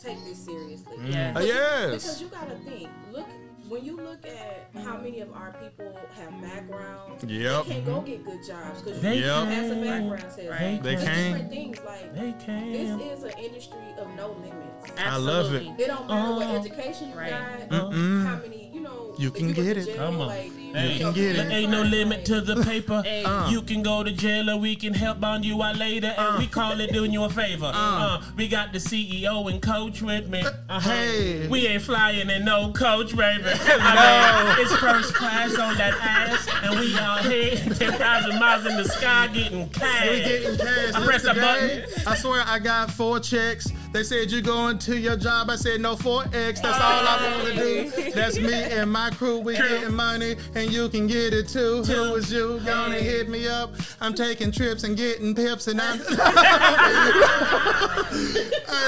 [0.07, 0.97] take this seriously.
[1.05, 1.31] Yeah.
[1.35, 2.21] Uh, Because yes.
[2.21, 3.27] you gotta think, look
[3.67, 7.65] when you look at how many of our people have backgrounds, Yep.
[7.65, 9.47] they can't go get good jobs because They you Yep.
[9.49, 10.79] as a background says Right.
[10.81, 11.17] They It's can't.
[11.33, 12.71] different things like They can.
[12.71, 14.91] this is an industry of no limits.
[14.97, 15.63] I love it.
[15.77, 16.55] It don't matter what Oh.
[16.55, 17.29] education you Right.
[17.29, 18.25] got, Mm-mm.
[18.25, 19.95] how many, you know, You can get it.
[19.97, 20.35] Come on.
[20.45, 20.51] you
[20.99, 21.51] can get there it.
[21.51, 23.01] ain't no limit to the paper.
[23.03, 23.23] Hey.
[23.23, 23.49] Uh.
[23.49, 26.45] You can go to jail or we can help bond you out later, and we
[26.45, 27.71] call it doing you a favor.
[27.73, 30.41] Uh, we got the CEO and coach with me.
[30.41, 30.79] Uh-huh.
[30.79, 31.47] Hey.
[31.47, 33.43] we ain't flying in no coach, baby.
[33.47, 38.65] I mean, it's first class on that ass, and we out here ten thousand miles
[38.65, 40.09] in the sky getting cash.
[40.09, 40.93] We getting cash.
[40.93, 41.85] I press the button.
[42.05, 43.67] I swear I got four checks.
[43.97, 45.49] They said you going to your job.
[45.49, 46.59] I said no four X.
[46.61, 48.11] That's all I want to do.
[48.11, 49.39] That's me and my crew.
[49.39, 51.81] We getting money and you can get it too.
[51.81, 52.61] Who is you?
[52.63, 53.73] Gonna hit me up.
[53.99, 55.97] I'm taking trips and getting pips and I'm.
[55.97, 56.05] hey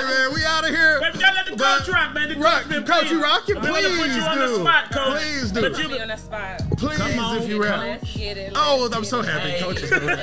[0.04, 1.00] man, we out of here.
[1.02, 2.30] Baby, gotta let the But- coach rock, man.
[2.30, 3.58] The Rock, been coach, you rocking?
[3.58, 4.48] I'm gonna put Please you on do.
[4.48, 5.18] the spot, coach.
[5.20, 5.62] Please do.
[5.62, 6.62] But you on that spot.
[6.78, 7.38] Please, Come on.
[7.38, 7.80] if you rap.
[7.80, 8.54] Let's get it.
[8.56, 9.82] Oh, I'm so happy, coach.
[9.82, 10.20] is doing it.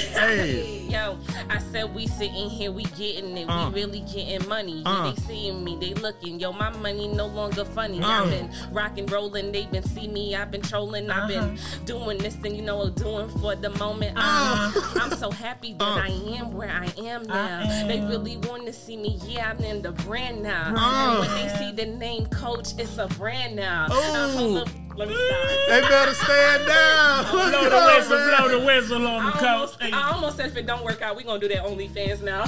[0.00, 0.78] Hey.
[0.88, 1.18] Yo,
[1.50, 3.70] I said we sitting here, we getting it, Uh.
[3.72, 4.82] we really getting money.
[4.86, 5.04] Uh.
[5.06, 6.38] Yeah, they seeing me, they looking.
[6.40, 8.00] Yo, my money no longer funny.
[8.02, 8.06] Uh.
[8.06, 10.34] I've been rocking, rolling, they been see me.
[10.34, 14.14] I've been trolling, I've been doing this and you know doing for the moment.
[14.16, 16.00] I'm, I'm so happy that Uh.
[16.02, 17.60] I am where I am now.
[17.60, 17.88] am.
[17.88, 19.18] They really want to see me.
[19.26, 20.72] Yeah, I'm in the brand now.
[20.76, 21.10] Uh.
[21.10, 23.86] And when they see the name Coach, it's a brand now.
[23.90, 23.98] Uh,
[24.34, 24.64] Oh.
[24.92, 25.68] Hold up, let me stop.
[25.68, 27.18] They better stand down.
[27.22, 28.36] Let's blow the go, whistle, man.
[28.38, 29.42] blow the whistle on the I coach.
[29.44, 29.90] almost, Hey.
[29.92, 32.44] I almost said if it don't work out, we gonna do that OnlyFans now.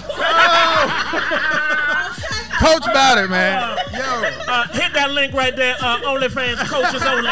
[2.60, 3.76] Coach about it, man.
[3.92, 4.00] Yo.
[4.46, 5.74] Uh, hit that link right there.
[5.80, 7.30] Uh, OnlyFans coaches only.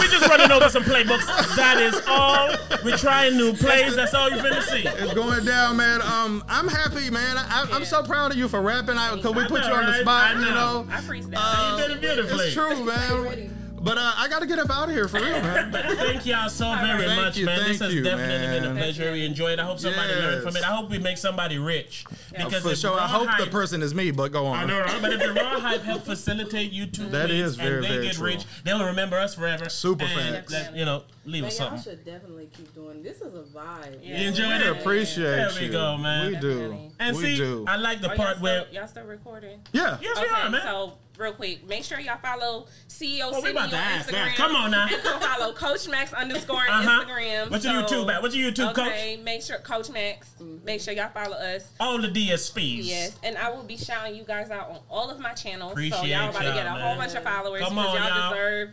[0.00, 1.26] we just running over some playbooks.
[1.56, 2.54] That is all.
[2.84, 3.96] We're trying new plays.
[3.96, 4.86] That's all you're finna see.
[4.86, 6.00] It's going down, man.
[6.02, 7.36] Um, I'm happy, man.
[7.38, 8.96] I, I'm so proud of you for rapping.
[8.96, 10.82] I, Cause we put know, you on the spot, I you know.
[10.82, 10.86] know.
[10.90, 11.32] I freestyle.
[11.36, 12.44] Uh, You did it beautifully.
[12.46, 13.61] It's true, man.
[13.82, 15.72] But uh, I got to get up out of here for real, man.
[15.96, 17.58] Thank y'all so very Thank much, you, man.
[17.68, 19.10] This has you, definitely been a pleasure.
[19.10, 19.54] We enjoyed.
[19.54, 19.58] It.
[19.58, 20.62] I hope somebody learned from it.
[20.62, 22.04] I hope we make somebody rich.
[22.30, 22.92] Because for sure.
[22.92, 24.58] I Raw hope the person is me, but go on.
[24.58, 25.02] I know, right?
[25.02, 28.14] But if the raw hype help facilitate YouTube, That tweets very, and they very get
[28.14, 28.26] true.
[28.26, 29.68] rich, they'll remember us forever.
[29.68, 30.52] Super and facts.
[30.52, 33.02] That, you know, leave Man, us y'all should definitely keep doing.
[33.02, 33.98] This is a vibe.
[34.00, 34.20] Yeah.
[34.20, 34.80] You enjoyed We it?
[34.80, 35.60] appreciate There you.
[35.66, 36.32] we go, man.
[36.32, 36.48] We do.
[36.60, 36.90] Definitely.
[37.00, 37.64] And we see, do.
[37.66, 38.66] I like the Oh, y'all part still, where.
[38.70, 39.58] y'all still recording?
[39.72, 39.98] yeah.
[40.00, 40.62] Yes, we are, man.
[40.62, 44.10] so real quick, make sure y'all follow CEO Oh, City on Instagram.
[44.12, 44.34] that.
[44.36, 44.86] Come on now.
[44.92, 47.04] And go follow Coach Max underscore Uh-huh.
[47.04, 47.50] Instagram.
[47.50, 48.20] What's your So- YouTube at?
[48.22, 49.18] What's your YouTube, Coach?
[49.24, 50.30] Make sure Coach Max.
[50.64, 51.64] Make sure y'all follow us.
[51.80, 52.84] All the DSPs.
[52.84, 55.70] Yes, and I will be shouting you guys out on all of my channels.
[55.70, 56.80] so Appreciate y'all about to y'all, get a man.
[56.80, 58.30] whole bunch of followers Come because on, y'all, y'all.
[58.32, 58.68] deserve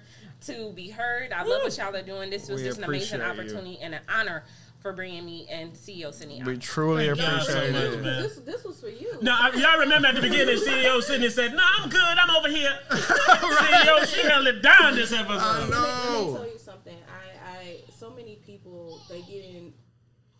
[0.47, 1.33] to be heard.
[1.33, 2.29] I love what y'all are doing.
[2.29, 3.43] This was We just an amazing appreciate you.
[3.53, 4.43] opportunity and an honor
[4.81, 6.45] for bringing me and CEO Sydne.
[6.45, 8.23] We truly Thank y'all so appreciate much, man.
[8.23, 9.17] This this was for you.
[9.21, 11.99] No, I, y'all remember at the beginning, CEO sitting and said, "No, I'm good.
[12.01, 15.37] I'm over here." CEO, she held it down this episode.
[15.39, 16.97] I Let me, let me tell you something.
[17.07, 19.73] I, I, so many people they get in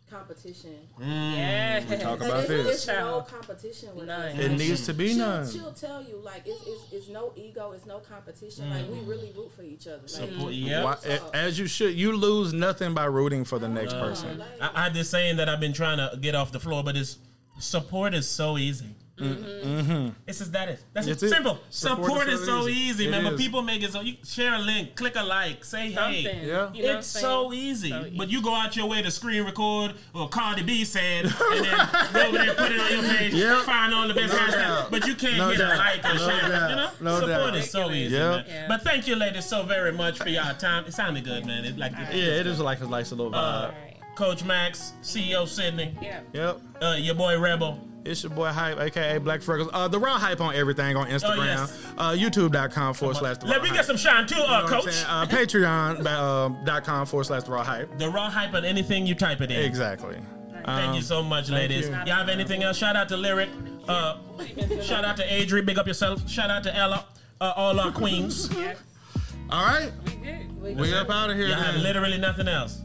[0.10, 0.76] competition.
[1.00, 1.80] Mm, yeah.
[1.98, 2.68] talk about it's, this.
[2.68, 4.22] it's no competition with None.
[4.22, 4.40] us.
[4.40, 5.50] It Like, needs to be she'll, none.
[5.50, 8.70] She'll tell you like it's, it's, it's no ego, it's no competition.
[8.70, 9.08] Like we mm.
[9.08, 10.02] really root for each other.
[10.02, 10.66] Like, Support- mm.
[10.68, 10.84] Yep.
[10.84, 11.94] Why- a- As you should.
[11.96, 14.38] You lose nothing by rooting for the next person.
[14.40, 16.84] like, I, I had this saying that I've been trying to get off the floor,
[16.84, 17.18] but it's
[17.60, 18.96] support is so easy.
[19.22, 21.30] It's just that is that's It's it.
[21.30, 21.60] simple.
[21.70, 22.80] Support Support, is is so so easy.
[23.04, 23.24] easy, It man.
[23.24, 23.42] But is.
[23.42, 26.24] people make it so you share a link, click a like, say Something.
[26.26, 26.48] hey.
[26.48, 26.72] Yeah.
[26.74, 27.24] You know what I'm it's saying?
[27.24, 27.90] so easy.
[27.90, 31.34] So but you go out your way to screen record or Cardi B said, and
[31.66, 33.64] then go over there, put it on your page, Yeah.
[33.64, 34.52] find all the best No hashtags.
[34.54, 34.92] doubt.
[34.92, 35.74] But you can't No hit doubt.
[35.74, 36.50] a like or No share.
[36.50, 36.70] doubt.
[36.70, 37.56] You know, No support doubt.
[37.56, 38.30] is so easy, Yeah.
[38.30, 38.46] man.
[38.48, 38.66] Yeah.
[38.68, 40.86] But thank you, ladies, so very much for your time.
[40.86, 41.66] It sounded good, man.
[41.66, 43.74] It like Yeah, it is like a nice little uh, vibe.
[44.20, 44.38] Alright.
[44.38, 46.20] Coach Max, CEO Sydne, Yeah.
[46.34, 46.60] Yep.
[46.82, 47.80] uh, your boy Rebel.
[48.06, 49.70] It's your boy Hype, aka Black Freckles.
[49.74, 51.46] Uh, the Raw Hype on everything on Instagram.
[51.46, 51.86] yes.
[51.98, 53.78] Uh, YouTube.com forward slash the Raw Let me Hype.
[53.78, 54.94] get some shine too, uh, You know Coach.
[54.94, 55.06] saying?
[55.08, 57.98] Uh, Patreon.com forward slash the Raw Hype.
[58.00, 59.60] The raw hype on anything you type it in.
[59.64, 60.18] Exactly.
[60.66, 61.88] Thank Um, you so much, ladies.
[61.88, 61.94] you.
[61.94, 62.78] Y'all have anything else?
[62.78, 63.50] Shout out to Lyric.
[63.88, 64.16] Uh,
[64.82, 65.66] shout out to Adri.
[65.66, 66.28] Big up yourself.
[66.30, 67.06] Shout out to Ella.
[67.42, 68.50] Uh, all our queens.
[68.56, 68.78] Yes.
[69.50, 69.92] All right.
[70.06, 70.62] We good.
[70.62, 71.48] we, We up out of here.
[71.48, 72.82] Y'all have literally nothing else.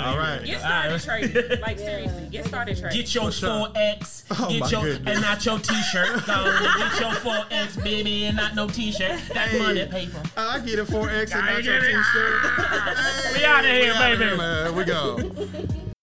[0.00, 0.44] All you right.
[0.44, 1.00] Get All right.
[1.00, 1.60] started trading.
[1.60, 2.98] Like seriously, get started trading.
[3.00, 3.48] Get your sure.
[3.68, 4.24] Forex.
[4.30, 5.14] Oh, my get your goodness.
[5.14, 6.08] and not your t-shirt.
[6.26, 6.44] Go
[6.78, 9.20] get your Forex, baby, and not no t-shirt.
[9.32, 9.58] That's Hey.
[9.58, 10.22] money paper.
[10.36, 12.40] I get a Forex and I not your T-shirt.
[13.34, 14.36] We out of here, We outta baby.
[14.36, 14.74] man.
[14.74, 15.93] We go.